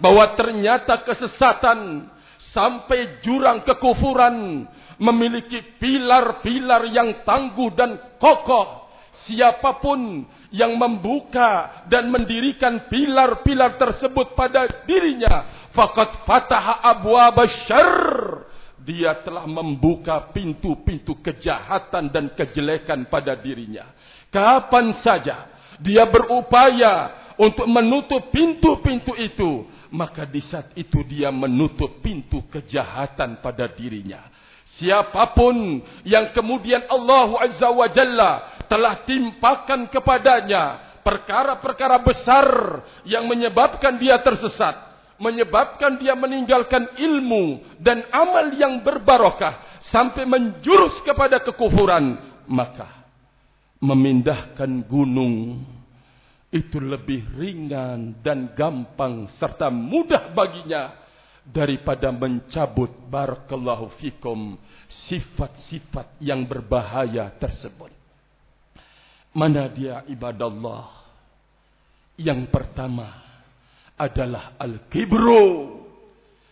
bahwa 0.00 0.24
ternyata 0.32 0.96
kesesatan 1.04 2.08
sampai 2.56 3.20
jurang 3.20 3.60
kekufuran 3.60 4.64
memiliki 4.96 5.60
pilar-pilar 5.76 6.88
yang 6.88 7.20
tangguh 7.28 7.68
dan 7.76 8.00
kokoh. 8.16 8.88
Siapapun 9.16 10.28
yang 10.52 10.76
membuka 10.76 11.84
dan 11.88 12.12
mendirikan 12.12 12.84
pilar-pilar 12.88 13.80
tersebut 13.80 14.36
pada 14.36 14.68
dirinya 14.84 15.68
faqad 15.72 16.24
fataha 16.28 16.84
abwaab 16.84 17.44
syarr. 17.64 18.44
Dia 18.76 19.16
telah 19.24 19.48
membuka 19.48 20.30
pintu-pintu 20.36 21.16
kejahatan 21.24 22.12
dan 22.12 22.28
kejelekan 22.36 23.08
pada 23.08 23.32
dirinya. 23.40 23.88
Kapan 24.28 24.92
saja 25.00 25.48
dia 25.80 26.04
berupaya 26.08 27.25
untuk 27.36 27.68
menutup 27.68 28.32
pintu-pintu 28.32 29.12
itu 29.16 29.68
maka 29.92 30.26
di 30.26 30.42
saat 30.42 30.74
itu 30.74 31.02
dia 31.06 31.30
menutup 31.30 32.02
pintu 32.02 32.42
kejahatan 32.50 33.38
pada 33.40 33.70
dirinya. 33.70 34.28
Siapapun 34.66 35.80
yang 36.02 36.34
kemudian 36.34 36.84
Allah 36.90 37.46
Azza 37.46 37.70
wa 37.70 37.86
Jalla 37.86 38.32
telah 38.66 39.06
timpakan 39.06 39.86
kepadanya 39.86 40.82
perkara-perkara 41.06 42.02
besar 42.02 42.46
yang 43.06 43.30
menyebabkan 43.30 43.94
dia 43.94 44.18
tersesat, 44.18 44.74
menyebabkan 45.22 46.02
dia 46.02 46.18
meninggalkan 46.18 46.98
ilmu 46.98 47.62
dan 47.78 48.02
amal 48.10 48.50
yang 48.58 48.82
berbarokah 48.82 49.78
sampai 49.78 50.26
menjurus 50.26 50.98
kepada 51.06 51.38
kekufuran, 51.38 52.18
maka 52.50 53.06
memindahkan 53.78 54.82
gunung 54.90 55.62
itu 56.50 56.78
lebih 56.78 57.26
ringan 57.34 58.22
dan 58.22 58.54
gampang 58.54 59.26
serta 59.34 59.66
mudah 59.66 60.30
baginya 60.30 60.94
daripada 61.46 62.10
mencabut 62.14 62.90
barakallahu 63.10 63.90
fikum 63.98 64.58
sifat-sifat 64.86 66.18
yang 66.22 66.46
berbahaya 66.46 67.30
tersebut. 67.38 67.90
Mana 69.34 69.70
dia 69.70 70.02
ibadallah? 70.06 70.90
Yang 72.16 72.48
pertama 72.48 73.10
adalah 73.98 74.56
al-kibru. 74.56 75.82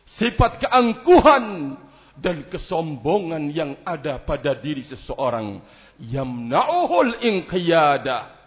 Sifat 0.05 0.61
keangkuhan 0.61 1.79
dan 2.21 2.45
kesombongan 2.53 3.49
yang 3.51 3.81
ada 3.89 4.21
pada 4.21 4.53
diri 4.53 4.85
seseorang. 4.85 5.65
Yamna'uhul 5.97 7.25
inqiyadah 7.25 8.44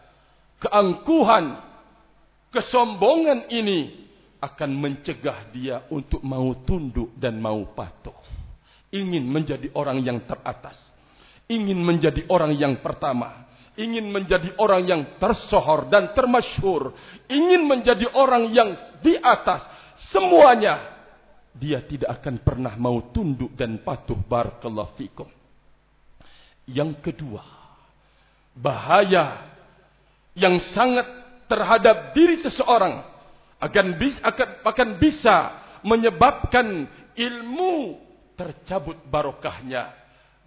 keangkuhan, 0.61 1.61
kesombongan 2.49 3.49
ini 3.53 4.07
akan 4.37 4.69
mencegah 4.77 5.49
dia 5.49 5.85
untuk 5.89 6.21
mau 6.21 6.53
tunduk 6.61 7.13
dan 7.17 7.41
mau 7.41 7.65
patuh. 7.73 8.15
Ingin 8.93 9.25
menjadi 9.27 9.67
orang 9.75 9.99
yang 9.99 10.23
teratas. 10.23 10.77
Ingin 11.47 11.79
menjadi 11.79 12.23
orang 12.31 12.55
yang 12.55 12.79
pertama. 12.79 13.47
Ingin 13.77 14.09
menjadi 14.09 14.57
orang 14.57 14.83
yang 14.87 15.01
tersohor 15.21 15.91
dan 15.91 16.15
termasyhur. 16.15 16.95
Ingin 17.27 17.67
menjadi 17.67 18.07
orang 18.15 18.49
yang 18.55 18.73
di 19.03 19.19
atas. 19.19 19.67
Semuanya. 20.11 20.97
Dia 21.57 21.81
tidak 21.81 22.21
akan 22.21 22.41
pernah 22.41 22.73
mau 22.79 23.11
tunduk 23.11 23.51
dan 23.57 23.81
patuh. 23.81 24.17
Barakallahu 24.17 24.95
fikum. 24.95 25.29
Yang 26.69 27.11
kedua. 27.11 27.43
Bahaya 28.57 29.56
yang 30.37 30.61
sangat 30.61 31.09
terhadap 31.49 32.13
diri 32.13 32.37
seseorang 32.37 33.01
akan 33.57 33.87
bisa 33.97 34.21
akan, 34.21 34.49
akan 34.61 34.89
bisa 35.01 35.35
menyebabkan 35.81 36.85
ilmu 37.17 37.97
tercabut 38.37 39.01
barokahnya 39.09 39.89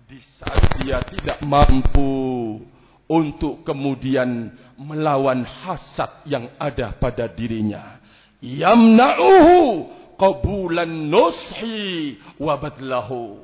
di 0.06 0.22
saat 0.38 0.78
dia 0.78 1.02
tidak 1.02 1.42
mampu 1.42 2.62
untuk 3.10 3.66
kemudian 3.66 4.54
melawan 4.78 5.42
hasad 5.42 6.22
yang 6.22 6.46
ada 6.54 6.94
pada 6.94 7.26
dirinya. 7.26 7.98
Yamna'uhu 8.38 9.90
qabulan 10.14 11.10
nushi 11.10 12.22
wa 12.38 12.54
badlahu. 12.54 13.42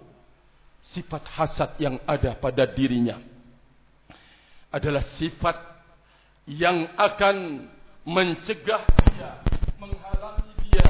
Sifat 0.95 1.27
hasad 1.35 1.75
yang 1.83 1.99
ada 2.07 2.39
pada 2.39 2.63
dirinya 2.71 3.19
adalah 4.71 5.03
sifat 5.03 5.76
yang 6.47 6.87
akan 6.95 7.67
mencegah 8.07 8.87
dia 9.11 9.43
menghalangi 9.77 10.53
dia. 10.71 10.87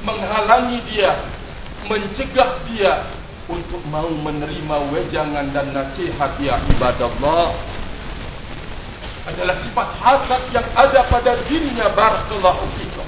Menghalangi 0.00 0.78
dia, 0.88 1.12
mencegah 1.86 2.50
dia 2.66 2.92
untuk 3.46 3.82
mau 3.92 4.08
menerima 4.08 4.76
wejangan 4.90 5.52
dan 5.52 5.76
nasihat 5.76 6.32
ya 6.40 6.56
ibadallah. 6.72 7.54
Adalah 9.28 9.56
sifat 9.62 9.88
hasad 10.00 10.42
yang 10.50 10.66
ada 10.72 11.04
pada 11.06 11.36
dirinya 11.44 11.92
barakallahu 11.92 12.64
fikum. 12.80 13.06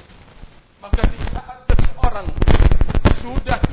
Maka 0.85 1.02
di 1.08 1.18
saat 1.32 1.58
seseorang 1.66 2.28
sudah 3.24 3.71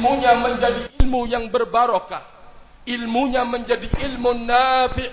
ilmunya 0.00 0.32
menjadi 0.32 0.82
ilmu 1.04 1.28
yang 1.28 1.52
berbarokah. 1.52 2.24
Ilmunya 2.88 3.44
menjadi 3.44 3.84
ilmu 4.08 4.32
nafi' 4.48 5.12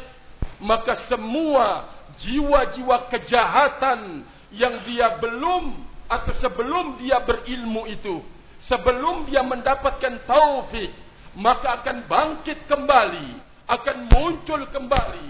maka 0.63 0.95
semua 1.11 1.91
jiwa-jiwa 2.15 3.11
kejahatan 3.11 4.23
yang 4.55 4.81
dia 4.87 5.19
belum 5.19 5.75
atau 6.07 6.33
sebelum 6.39 6.95
dia 6.97 7.19
berilmu 7.19 7.83
itu 7.91 8.23
sebelum 8.63 9.27
dia 9.27 9.43
mendapatkan 9.43 10.23
taufik 10.25 10.89
maka 11.37 11.83
akan 11.83 12.09
bangkit 12.09 12.65
kembali 12.65 13.37
akan 13.69 13.97
muncul 14.09 14.65
kembali 14.71 15.29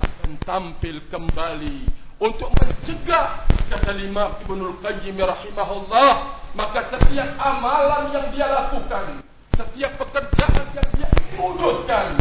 akan 0.00 0.32
tampil 0.46 1.04
kembali 1.10 1.84
untuk 2.22 2.48
mencegah 2.54 3.44
kata 3.68 3.92
Imam 3.98 4.40
Ibnul 4.46 4.78
Qayyim 4.80 5.18
rahimahullah 5.20 6.43
maka 6.54 6.86
setiap 6.90 7.34
amalan 7.38 8.14
yang 8.14 8.26
dia 8.30 8.46
lakukan 8.46 9.20
setiap 9.54 9.92
pekerjaan 9.98 10.66
yang 10.74 10.88
dia 10.98 11.08
wujudkan 11.38 12.18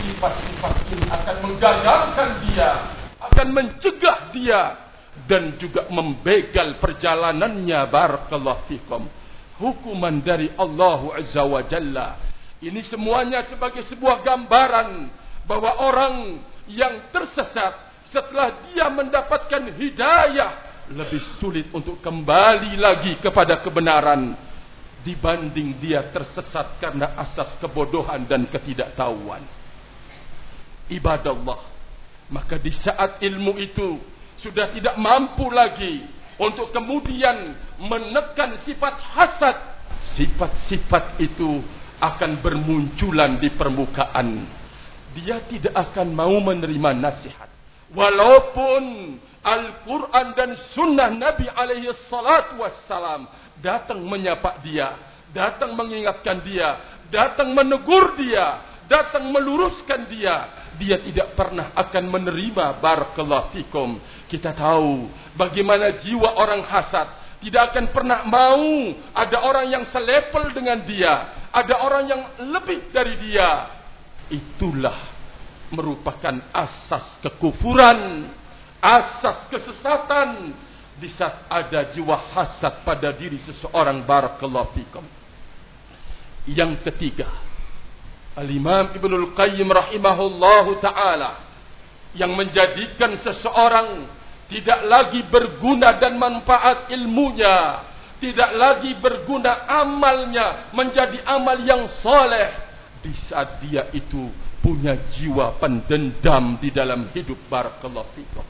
sifat-sifat 0.00 0.74
ini 0.92 1.04
akan 1.08 1.36
menggagalkan 1.44 2.30
dia 2.48 2.70
akan 3.24 3.48
mencegah 3.56 4.18
dia 4.32 4.84
dan 5.24 5.56
juga 5.56 5.86
membegal 5.88 6.76
perjalanannya. 6.82 7.80
Barakallahu 7.88 8.66
fikum. 8.68 9.06
Hukuman 9.62 10.18
dari 10.20 10.50
Allah 10.58 11.00
azza 11.14 11.46
wa 11.46 11.62
jalla. 11.62 12.18
Ini 12.58 12.80
semuanya 12.82 13.44
sebagai 13.46 13.84
sebuah 13.86 14.24
gambaran 14.24 15.08
bahwa 15.46 15.70
orang 15.84 16.14
yang 16.66 17.12
tersesat 17.12 17.76
setelah 18.08 18.64
dia 18.66 18.88
mendapatkan 18.88 19.68
hidayah 19.76 20.63
lebih 20.92 21.20
sulit 21.40 21.66
untuk 21.72 22.00
kembali 22.04 22.76
lagi 22.76 23.16
kepada 23.22 23.60
kebenaran 23.64 24.36
dibanding 25.04 25.76
dia 25.80 26.08
tersesat 26.12 26.80
karena 26.80 27.16
asas 27.20 27.56
kebodohan 27.60 28.24
dan 28.24 28.48
ketidaktahuan. 28.48 29.44
Ibadah 30.88 31.32
Allah 31.32 31.60
maka 32.28 32.56
di 32.56 32.72
saat 32.72 33.20
ilmu 33.20 33.56
itu 33.60 34.00
sudah 34.40 34.72
tidak 34.72 34.96
mampu 34.96 35.48
lagi 35.52 36.04
untuk 36.40 36.72
kemudian 36.72 37.54
menekan 37.78 38.58
sifat 38.64 38.94
hasad 39.14 39.56
sifat-sifat 40.00 41.20
itu 41.22 41.62
akan 42.02 42.42
bermunculan 42.42 43.38
di 43.38 43.48
permukaan. 43.54 44.44
Dia 45.14 45.40
tidak 45.46 45.72
akan 45.72 46.10
mau 46.10 46.34
menerima 46.42 46.90
nasihat. 46.98 47.48
Walaupun 47.94 49.14
Al-Quran 49.44 50.32
dan 50.32 50.56
Sunnah 50.72 51.12
Nabi 51.12 51.44
alaihi 51.52 51.92
salatu 52.08 52.64
wassalam 52.64 53.28
datang 53.60 54.00
menyapa 54.00 54.56
dia 54.64 54.96
datang 55.36 55.76
mengingatkan 55.76 56.40
dia 56.40 56.80
datang 57.12 57.52
menegur 57.52 58.16
dia 58.16 58.64
datang 58.88 59.28
meluruskan 59.28 60.08
dia 60.08 60.64
dia 60.76 60.98
tidak 60.98 61.38
pernah 61.38 61.70
akan 61.74 62.04
menerima 62.10 62.82
barakallahu 62.82 63.54
fikum. 63.54 63.98
Kita 64.26 64.50
tahu 64.54 65.06
bagaimana 65.38 65.94
jiwa 66.02 66.34
orang 66.38 66.66
hasad 66.66 67.06
tidak 67.44 67.72
akan 67.72 67.92
pernah 67.92 68.24
mau 68.26 68.64
ada 69.14 69.38
orang 69.44 69.70
yang 69.70 69.84
selepel 69.86 70.50
dengan 70.50 70.82
dia, 70.82 71.46
ada 71.52 71.84
orang 71.84 72.04
yang 72.08 72.22
lebih 72.50 72.90
dari 72.90 73.14
dia. 73.20 73.70
Itulah 74.32 75.12
merupakan 75.70 76.40
asas 76.50 77.20
kekufuran, 77.20 78.30
asas 78.84 79.48
kesesatan 79.48 80.52
di 81.00 81.08
saat 81.08 81.48
ada 81.48 81.88
jiwa 81.88 82.20
hasad 82.36 82.84
pada 82.84 83.08
diri 83.16 83.40
seseorang 83.40 84.04
barakallahu 84.04 84.76
fikum. 84.76 85.04
Yang 86.44 86.84
ketiga, 86.84 87.32
Al-Imam 88.36 88.92
Ibnul 88.92 89.32
Qayyim 89.32 89.64
rahimahullahu 89.64 90.84
ta'ala 90.84 91.40
yang 92.12 92.36
menjadikan 92.36 93.16
seseorang 93.24 94.04
tidak 94.52 94.84
lagi 94.84 95.24
berguna 95.24 95.96
dan 95.96 96.20
manfaat 96.20 96.92
ilmunya 96.92 97.80
tidak 98.20 98.50
lagi 98.54 98.92
berguna 99.00 99.66
amalnya 99.66 100.70
menjadi 100.70 101.24
amal 101.26 101.58
yang 101.64 101.88
soleh 101.90 102.52
di 103.02 103.10
saat 103.16 103.58
dia 103.64 103.90
itu 103.90 104.30
punya 104.62 104.94
jiwa 105.10 105.58
pendendam 105.58 106.60
di 106.60 106.70
dalam 106.70 107.10
hidup 107.10 107.36
barakallahu 107.50 108.14
fikum 108.14 108.46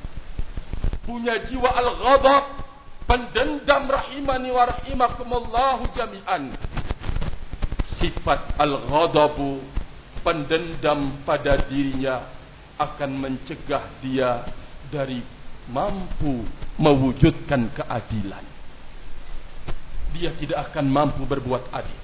punya 1.05 1.39
jiwa 1.45 1.69
al-ghadab 1.69 2.45
pendendam 3.05 3.85
rahimani 3.89 4.49
wa 4.51 4.65
rahimakumullahu 4.69 5.93
jami'an 5.93 6.57
sifat 8.01 8.57
al-ghadabu 8.57 9.61
pendendam 10.25 11.21
pada 11.29 11.61
dirinya 11.69 12.25
akan 12.81 13.11
mencegah 13.21 13.85
dia 14.03 14.49
dari 14.91 15.23
mampu 15.71 16.43
mewujudkan 16.81 17.71
keadilan. 17.73 18.45
Dia 20.15 20.31
tidak 20.39 20.71
akan 20.71 20.87
mampu 20.91 21.23
berbuat 21.27 21.71
adil. 21.71 22.01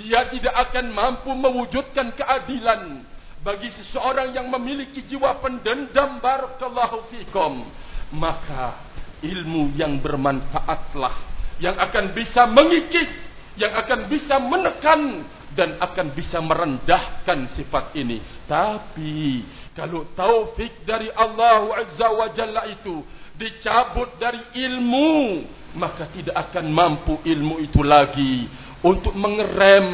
Dia 0.00 0.26
tidak 0.32 0.54
akan 0.70 0.86
mampu 0.90 1.30
mewujudkan 1.34 2.16
keadilan 2.16 3.04
bagi 3.42 3.68
seseorang 3.74 4.34
yang 4.34 4.46
memiliki 4.48 5.02
jiwa 5.02 5.42
pendendam 5.42 6.22
barakallahu 6.22 7.10
fikum. 7.10 7.66
Maka 8.14 8.78
ilmu 9.22 9.74
yang 9.78 9.98
bermanfaatlah 10.02 11.14
yang 11.62 11.78
akan 11.78 12.10
bisa 12.14 12.46
mengikis 12.50 13.10
yang 13.54 13.72
akan 13.76 14.08
bisa 14.08 14.40
menekan 14.40 15.28
dan 15.52 15.76
akan 15.76 16.16
bisa 16.16 16.40
merendahkan 16.40 17.52
sifat 17.52 17.92
ini. 18.00 18.24
Tapi 18.48 19.44
kalau 19.76 20.08
taufik 20.16 20.84
dari 20.88 21.12
Allah 21.12 21.84
Azza 21.84 22.08
wa 22.08 22.32
Jalla 22.32 22.64
itu 22.72 23.04
dicabut 23.36 24.16
dari 24.16 24.40
ilmu, 24.56 25.44
maka 25.76 26.08
tidak 26.08 26.36
akan 26.48 26.66
mampu 26.72 27.20
ilmu 27.24 27.60
itu 27.60 27.84
lagi 27.84 28.48
untuk 28.80 29.12
mengerem 29.12 29.88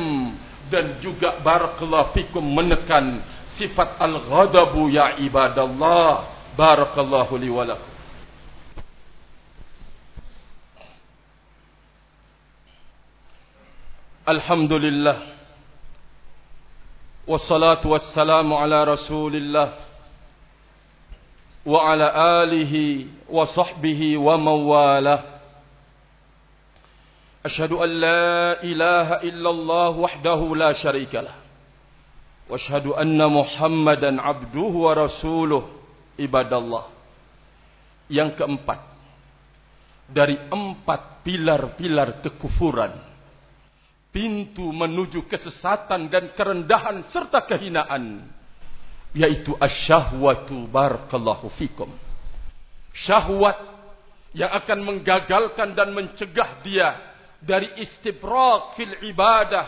dan 0.68 1.00
juga 1.02 1.40
barakallahu 1.42 2.14
fikum 2.14 2.44
menekan 2.44 3.18
sifat 3.58 3.98
al-ghadabu 3.98 4.86
ya 4.90 5.18
ibadallah. 5.18 6.24
Barakallahu 6.56 7.38
li 7.38 7.50
wa 7.50 7.64
lakum. 7.66 7.98
الحمد 14.28 14.72
لله 14.72 15.18
والصلاة 17.26 17.80
والسلام 17.86 18.52
على 18.52 18.84
رسول 18.84 19.36
الله 19.36 19.72
وعلى 21.66 22.06
آله 22.44 23.06
وصحبه 23.30 24.00
ومن 24.18 24.56
والاه 24.68 25.22
أشهد 27.44 27.72
أن 27.72 27.88
لا 27.88 28.62
إله 28.62 29.08
إلا 29.32 29.50
الله 29.50 29.88
وحده 29.88 30.40
لا 30.56 30.72
شريك 30.72 31.14
له 31.14 31.47
وأشهد 32.49 32.87
أن 32.99 33.17
محمدا 33.17 34.21
عبده 34.21 34.71
ورسوله 34.85 35.63
عباد 36.19 36.51
الله 36.53 36.85
yang 38.11 38.35
keempat 38.35 38.83
dari 40.11 40.35
empat 40.51 41.23
pilar-pilar 41.23 42.19
kekufuran 42.19 42.93
pintu 44.11 44.69
menuju 44.69 45.25
kesesatan 45.25 46.11
dan 46.11 46.35
kerendahan 46.35 47.01
serta 47.09 47.41
kehinaan 47.47 48.27
yaitu 49.15 49.55
asyahwatu 49.57 50.67
barakallahu 50.69 51.47
fikum 51.57 51.89
syahwat 52.91 53.57
yang 54.35 54.51
akan 54.51 54.79
menggagalkan 54.83 55.73
dan 55.73 55.95
mencegah 55.95 56.59
dia 56.61 56.97
dari 57.41 57.71
istibrak 57.81 58.77
fil 58.77 58.93
ibadah 59.09 59.65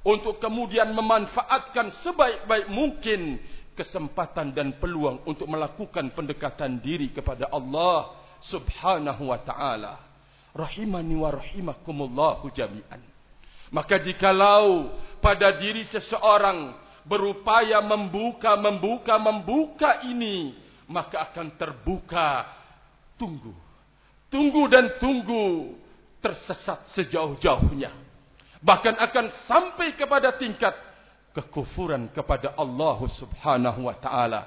untuk 0.00 0.40
kemudian 0.40 0.92
memanfaatkan 0.96 1.92
sebaik-baik 2.00 2.72
mungkin 2.72 3.40
kesempatan 3.76 4.52
dan 4.52 4.76
peluang 4.80 5.24
untuk 5.28 5.48
melakukan 5.48 6.12
pendekatan 6.12 6.80
diri 6.80 7.12
kepada 7.12 7.48
Allah 7.52 8.16
subhanahu 8.40 9.28
wa 9.28 9.40
ta'ala 9.40 9.94
rahimani 10.56 11.14
wa 11.16 11.30
rahimakumullahu 11.30 12.48
jami'an 12.52 13.00
maka 13.70 14.02
jikalau 14.02 14.90
pada 15.22 15.54
diri 15.54 15.86
seseorang 15.86 16.74
berupaya 17.06 17.78
membuka, 17.80 18.58
membuka, 18.58 19.14
membuka 19.16 19.90
ini, 20.04 20.58
maka 20.90 21.30
akan 21.30 21.54
terbuka. 21.54 22.50
Tunggu. 23.14 23.54
Tunggu 24.26 24.62
dan 24.66 24.98
tunggu. 24.98 25.78
Tersesat 26.20 26.90
sejauh-jauhnya. 26.92 27.94
Bahkan 28.60 28.94
akan 29.00 29.26
sampai 29.48 29.96
kepada 29.96 30.36
tingkat 30.36 30.76
kekufuran 31.32 32.10
kepada 32.12 32.52
Allah 32.58 32.98
subhanahu 33.08 33.88
wa 33.88 33.96
ta'ala. 33.96 34.40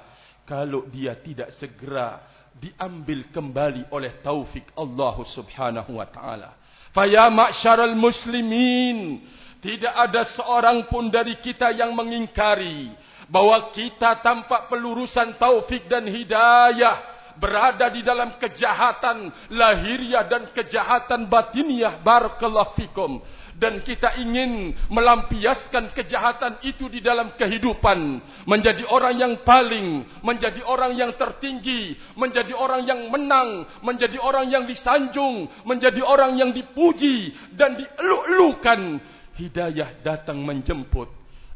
Kalau 0.44 0.86
dia 0.86 1.16
tidak 1.16 1.50
segera 1.56 2.20
diambil 2.54 3.26
kembali 3.32 3.90
oleh 3.90 4.20
taufik 4.22 4.68
Allah 4.78 5.16
subhanahu 5.24 5.98
wa 5.98 6.06
ta'ala. 6.06 6.54
Faya 6.94 7.26
ma'syaral 7.32 7.96
muslimin. 7.98 9.24
Tidak 9.58 9.90
ada 9.90 10.28
seorang 10.28 10.86
pun 10.92 11.08
dari 11.08 11.40
kita 11.40 11.72
yang 11.72 11.96
mengingkari 11.96 12.92
bahawa 13.32 13.72
kita 13.72 14.20
tanpa 14.20 14.68
pelurusan 14.68 15.40
taufik 15.40 15.88
dan 15.88 16.04
hidayah 16.04 17.14
berada 17.40 17.90
di 17.90 18.04
dalam 18.04 18.36
kejahatan 18.38 19.32
lahiriah 19.50 20.28
dan 20.28 20.52
kejahatan 20.54 21.26
batiniah 21.26 21.98
barakallahu 22.04 22.76
fikum 22.78 23.18
dan 23.54 23.82
kita 23.86 24.18
ingin 24.18 24.74
melampiaskan 24.90 25.94
kejahatan 25.94 26.58
itu 26.66 26.90
di 26.90 26.98
dalam 26.98 27.34
kehidupan. 27.38 28.18
Menjadi 28.46 28.82
orang 28.90 29.14
yang 29.14 29.34
paling 29.46 30.02
menjadi 30.20 30.62
orang 30.66 30.98
yang 30.98 31.14
tertinggi 31.14 31.94
menjadi 32.18 32.54
orang 32.54 32.82
yang 32.84 33.00
menang 33.10 33.66
menjadi 33.80 34.18
orang 34.20 34.50
yang 34.50 34.64
disanjung 34.66 35.46
menjadi 35.62 36.02
orang 36.02 36.34
yang 36.38 36.50
dipuji 36.50 37.34
dan 37.54 37.78
dieluk-elukan. 37.78 38.80
Hidayah 39.34 40.02
datang 40.06 40.38
menjemput. 40.46 41.10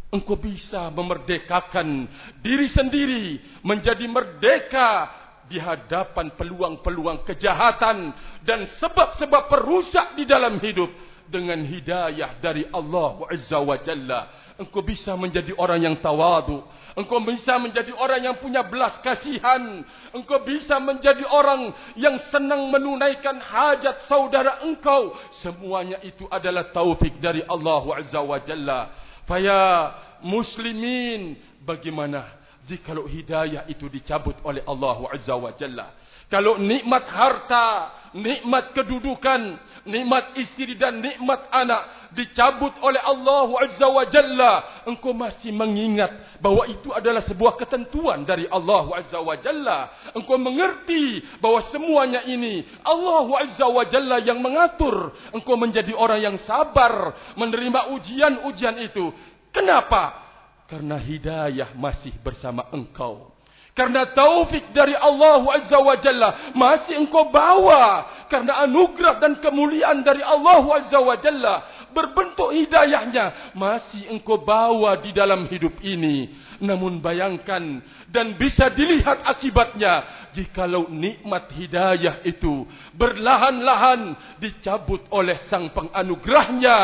Engkau 0.09 0.41
bisa 0.41 0.89
memerdekakan 0.89 2.09
diri 2.41 2.65
sendiri 2.65 3.39
menjadi 3.61 4.09
merdeka 4.09 5.13
di 5.49 5.57
hadapan 5.57 6.33
peluang-peluang 6.37 7.25
kejahatan 7.25 8.13
dan 8.45 8.69
sebab-sebab 8.69 9.49
perusak 9.49 10.17
di 10.17 10.29
dalam 10.29 10.61
hidup 10.61 10.89
dengan 11.29 11.61
hidayah 11.63 12.41
dari 12.41 12.67
Allah 12.73 13.17
Azza 13.29 13.61
wa 13.61 13.77
Jalla. 13.79 14.29
Engkau 14.59 14.83
bisa 14.83 15.15
menjadi 15.15 15.55
orang 15.55 15.87
yang 15.87 15.97
tawadu. 16.03 16.67
Engkau 16.99 17.23
bisa 17.23 17.63
menjadi 17.63 17.95
orang 17.95 18.27
yang 18.27 18.37
punya 18.43 18.67
belas 18.67 18.99
kasihan. 18.99 19.87
Engkau 20.11 20.43
bisa 20.43 20.83
menjadi 20.83 21.23
orang 21.31 21.71
yang 21.95 22.19
senang 22.35 22.67
menunaikan 22.75 23.39
hajat 23.39 24.03
saudara 24.11 24.67
engkau. 24.67 25.15
Semuanya 25.31 26.03
itu 26.03 26.27
adalah 26.27 26.75
taufik 26.75 27.23
dari 27.23 27.47
Allah 27.47 28.03
Azza 28.03 28.19
wa 28.19 28.43
Jalla. 28.43 28.91
Faya 29.31 29.95
muslimin. 30.27 31.39
Bagaimana 31.63 32.27
jika 32.67 32.99
hidayah 32.99 33.63
itu 33.71 33.87
dicabut 33.87 34.35
oleh 34.43 34.67
Allah 34.67 34.99
Azza 35.15 35.39
wa 35.39 35.55
Jalla. 35.55 35.95
Kalau 36.29 36.61
nikmat 36.61 37.09
harta, 37.09 37.67
nikmat 38.17 38.73
kedudukan, 38.73 39.57
nikmat 39.85 40.37
istri 40.37 40.77
dan 40.77 41.01
nikmat 41.01 41.49
anak 41.53 42.13
dicabut 42.13 42.73
oleh 42.81 43.01
Allah 43.05 43.49
Azza 43.65 43.89
wa 43.89 44.05
Jalla, 44.09 44.85
engkau 44.89 45.13
masih 45.13 45.53
mengingat 45.53 46.41
bahawa 46.41 46.69
itu 46.69 46.93
adalah 46.93 47.21
sebuah 47.21 47.57
ketentuan 47.61 48.25
dari 48.25 48.49
Allah 48.49 48.85
Azza 48.97 49.21
wa 49.21 49.37
Jalla. 49.37 49.93
Engkau 50.17 50.41
mengerti 50.41 51.25
bahawa 51.41 51.61
semuanya 51.69 52.25
ini 52.25 52.65
Allah 52.85 53.27
Azza 53.45 53.69
wa 53.69 53.85
Jalla 53.85 54.21
yang 54.25 54.41
mengatur. 54.41 55.13
Engkau 55.33 55.57
menjadi 55.61 55.93
orang 55.93 56.21
yang 56.21 56.37
sabar 56.41 57.17
menerima 57.37 57.93
ujian-ujian 57.97 58.77
itu. 58.85 59.13
Kenapa? 59.53 60.29
Karena 60.69 61.01
hidayah 61.01 61.73
masih 61.73 62.13
bersama 62.21 62.69
engkau. 62.73 63.38
Karena 63.79 64.11
taufik 64.11 64.75
dari 64.75 64.91
Allah 64.99 65.39
Azza 65.55 65.79
wa 65.79 65.95
Jalla 65.95 66.51
masih 66.51 66.99
engkau 66.99 67.31
bawa. 67.31 68.11
Karena 68.27 68.67
anugerah 68.67 69.23
dan 69.23 69.39
kemuliaan 69.39 70.03
dari 70.03 70.19
Allah 70.19 70.67
Azza 70.83 70.99
wa 70.99 71.15
Jalla 71.15 71.63
berbentuk 71.93 72.53
hidayahnya 72.53 73.55
masih 73.57 74.09
engkau 74.13 74.41
bawa 74.41 74.99
di 75.01 75.11
dalam 75.13 75.49
hidup 75.49 75.79
ini. 75.85 76.33
Namun 76.59 76.99
bayangkan 76.99 77.81
dan 78.11 78.35
bisa 78.35 78.67
dilihat 78.73 79.23
akibatnya 79.23 80.03
jikalau 80.35 80.91
nikmat 80.91 81.47
hidayah 81.55 82.19
itu 82.27 82.67
berlahan-lahan 82.99 84.19
dicabut 84.43 85.07
oleh 85.15 85.39
sang 85.47 85.71
penganugerahnya 85.71 86.79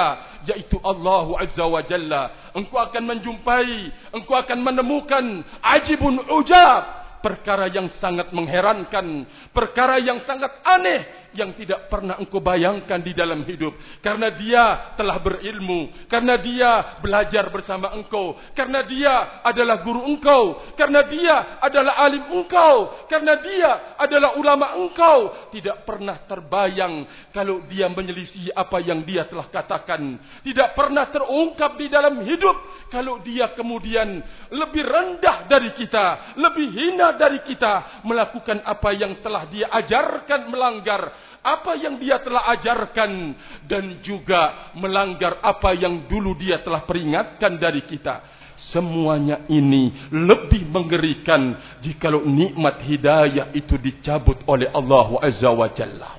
yaitu 0.46 0.78
Allah 0.84 1.26
Azza 1.42 1.66
wa 1.66 1.82
Jalla. 1.82 2.54
Engkau 2.54 2.78
akan 2.78 3.02
menjumpai, 3.02 3.90
engkau 4.14 4.38
akan 4.38 4.58
menemukan 4.62 5.42
ajibun 5.58 6.22
ujab 6.30 7.04
perkara 7.24 7.72
yang 7.72 7.88
sangat 7.88 8.30
mengherankan, 8.36 9.24
perkara 9.56 9.96
yang 9.96 10.20
sangat 10.22 10.52
aneh 10.60 11.23
yang 11.34 11.52
tidak 11.58 11.90
pernah 11.90 12.16
engkau 12.16 12.38
bayangkan 12.38 13.02
di 13.02 13.12
dalam 13.12 13.42
hidup. 13.42 13.74
Karena 14.00 14.30
dia 14.30 14.94
telah 14.94 15.18
berilmu. 15.18 16.06
Karena 16.06 16.38
dia 16.38 16.98
belajar 17.02 17.50
bersama 17.50 17.90
engkau. 17.92 18.38
Karena 18.54 18.86
dia 18.86 19.42
adalah 19.42 19.82
guru 19.82 20.06
engkau. 20.06 20.74
Karena 20.78 21.02
dia 21.04 21.58
adalah 21.58 21.98
alim 22.00 22.24
engkau. 22.30 23.06
Karena 23.10 23.34
dia 23.42 23.70
adalah 23.98 24.38
ulama 24.38 24.78
engkau. 24.78 25.50
Tidak 25.50 25.82
pernah 25.82 26.22
terbayang 26.24 27.06
kalau 27.34 27.66
dia 27.66 27.90
menyelisih 27.90 28.54
apa 28.54 28.78
yang 28.80 29.02
dia 29.02 29.26
telah 29.26 29.50
katakan. 29.50 30.16
Tidak 30.46 30.72
pernah 30.72 31.10
terungkap 31.10 31.74
di 31.74 31.86
dalam 31.90 32.22
hidup 32.22 32.88
kalau 32.88 33.18
dia 33.20 33.50
kemudian 33.52 34.22
lebih 34.54 34.86
rendah 34.86 35.50
dari 35.50 35.74
kita. 35.74 36.38
Lebih 36.38 36.66
hina 36.70 37.18
dari 37.18 37.42
kita. 37.42 38.06
Melakukan 38.06 38.62
apa 38.62 38.90
yang 38.94 39.18
telah 39.18 39.44
dia 39.50 39.66
ajarkan 39.74 40.46
melanggar 40.46 41.23
apa 41.44 41.76
yang 41.76 42.00
dia 42.00 42.16
telah 42.24 42.48
ajarkan 42.56 43.36
dan 43.68 44.00
juga 44.00 44.72
melanggar 44.72 45.36
apa 45.44 45.76
yang 45.76 46.08
dulu 46.08 46.32
dia 46.32 46.64
telah 46.64 46.88
peringatkan 46.88 47.60
dari 47.60 47.84
kita. 47.84 48.24
Semuanya 48.56 49.44
ini 49.52 49.92
lebih 50.08 50.64
mengerikan 50.72 51.52
jika 51.84 52.08
nikmat 52.08 52.80
hidayah 52.80 53.52
itu 53.52 53.76
dicabut 53.76 54.40
oleh 54.48 54.72
Allah 54.72 55.20
Azza 55.20 55.52
wa 55.52 55.68
Jalla. 55.68 56.16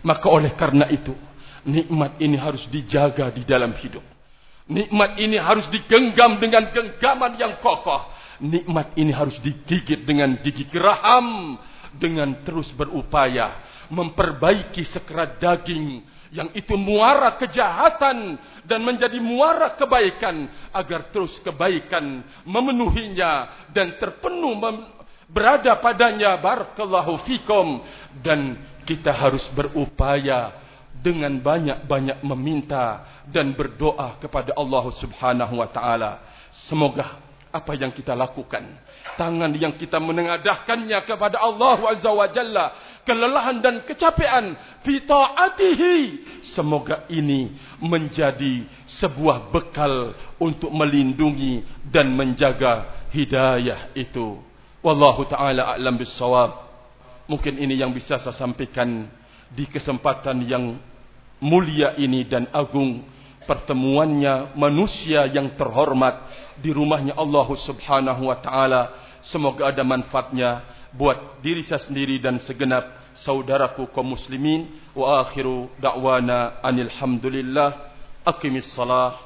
Maka 0.00 0.26
oleh 0.30 0.56
karena 0.56 0.88
itu, 0.88 1.12
nikmat 1.68 2.16
ini 2.22 2.38
harus 2.40 2.64
dijaga 2.70 3.28
di 3.28 3.44
dalam 3.44 3.76
hidup. 3.76 4.02
Nikmat 4.68 5.20
ini 5.20 5.36
harus 5.36 5.68
digenggam 5.68 6.40
dengan 6.40 6.70
genggaman 6.72 7.36
yang 7.36 7.60
kokoh. 7.60 8.08
Nikmat 8.38 8.94
ini 8.94 9.10
harus 9.10 9.36
digigit 9.42 10.06
dengan 10.06 10.38
gigi 10.38 10.64
geraham 10.70 11.58
dengan 11.98 12.36
terus 12.46 12.70
berupaya 12.76 13.58
memperbaiki 13.88 14.84
sekerat 14.84 15.40
daging 15.40 16.04
yang 16.28 16.52
itu 16.52 16.76
muara 16.76 17.40
kejahatan 17.40 18.36
dan 18.68 18.80
menjadi 18.84 19.16
muara 19.16 19.72
kebaikan 19.72 20.44
agar 20.76 21.08
terus 21.08 21.40
kebaikan 21.40 22.20
memenuhinya 22.44 23.64
dan 23.72 23.96
terpenuh 23.96 24.52
berada 25.28 25.76
padanya. 25.80 26.36
Barakallahu 26.36 27.24
fikum. 27.24 27.80
Dan 28.20 28.60
kita 28.84 29.12
harus 29.12 29.44
berupaya 29.52 30.52
dengan 30.98 31.38
banyak-banyak 31.38 32.24
meminta 32.24 33.06
dan 33.28 33.54
berdoa 33.54 34.18
kepada 34.20 34.52
Allah 34.56 34.84
Subhanahu 35.00 35.60
wa 35.60 35.68
taala. 35.68 36.20
Semoga 36.50 37.27
apa 37.48 37.72
yang 37.74 37.92
kita 37.92 38.12
lakukan? 38.12 38.64
Tangan 39.16 39.50
yang 39.56 39.74
kita 39.74 39.98
menengadahkannya 39.98 40.98
kepada 41.02 41.42
Allah 41.42 41.78
Azza 41.90 42.12
wa 42.12 42.28
Jalla. 42.30 42.66
Kelelahan 43.02 43.58
dan 43.58 43.82
kecapean. 43.82 44.54
Fi 44.86 45.02
taatihi. 45.02 45.96
Semoga 46.44 47.08
ini 47.10 47.56
menjadi 47.82 48.68
sebuah 48.86 49.50
bekal 49.50 50.14
untuk 50.38 50.70
melindungi 50.70 51.66
dan 51.88 52.14
menjaga 52.14 53.08
hidayah 53.10 53.90
itu. 53.96 54.38
Wallahu 54.84 55.26
taala 55.26 55.74
a'lam 55.74 55.98
bissawab. 55.98 56.68
Mungkin 57.28 57.58
ini 57.58 57.76
yang 57.76 57.92
bisa 57.92 58.16
saya 58.16 58.32
sampaikan 58.32 59.10
di 59.52 59.64
kesempatan 59.68 60.44
yang 60.46 60.78
mulia 61.42 61.96
ini 61.98 62.24
dan 62.28 62.46
agung. 62.54 63.02
Pertemuannya 63.48 64.52
manusia 64.60 65.24
yang 65.24 65.56
terhormat 65.56 66.27
di 66.62 66.70
rumahnya 66.74 67.14
Allah 67.16 67.48
Subhanahu 67.54 68.28
wa 68.28 68.36
taala. 68.38 68.82
Semoga 69.22 69.70
ada 69.70 69.82
manfaatnya 69.82 70.62
buat 70.94 71.42
diri 71.42 71.62
saya 71.66 71.82
sendiri 71.82 72.18
dan 72.22 72.38
segenap 72.42 73.14
saudaraku 73.14 73.90
kaum 73.90 74.14
muslimin. 74.14 74.68
Wa 74.94 75.26
akhiru 75.26 75.70
da'wana 75.78 76.62
anil 76.62 76.90
hamdulillah 76.90 77.92
aqimis 78.26 78.68
salah 78.74 79.16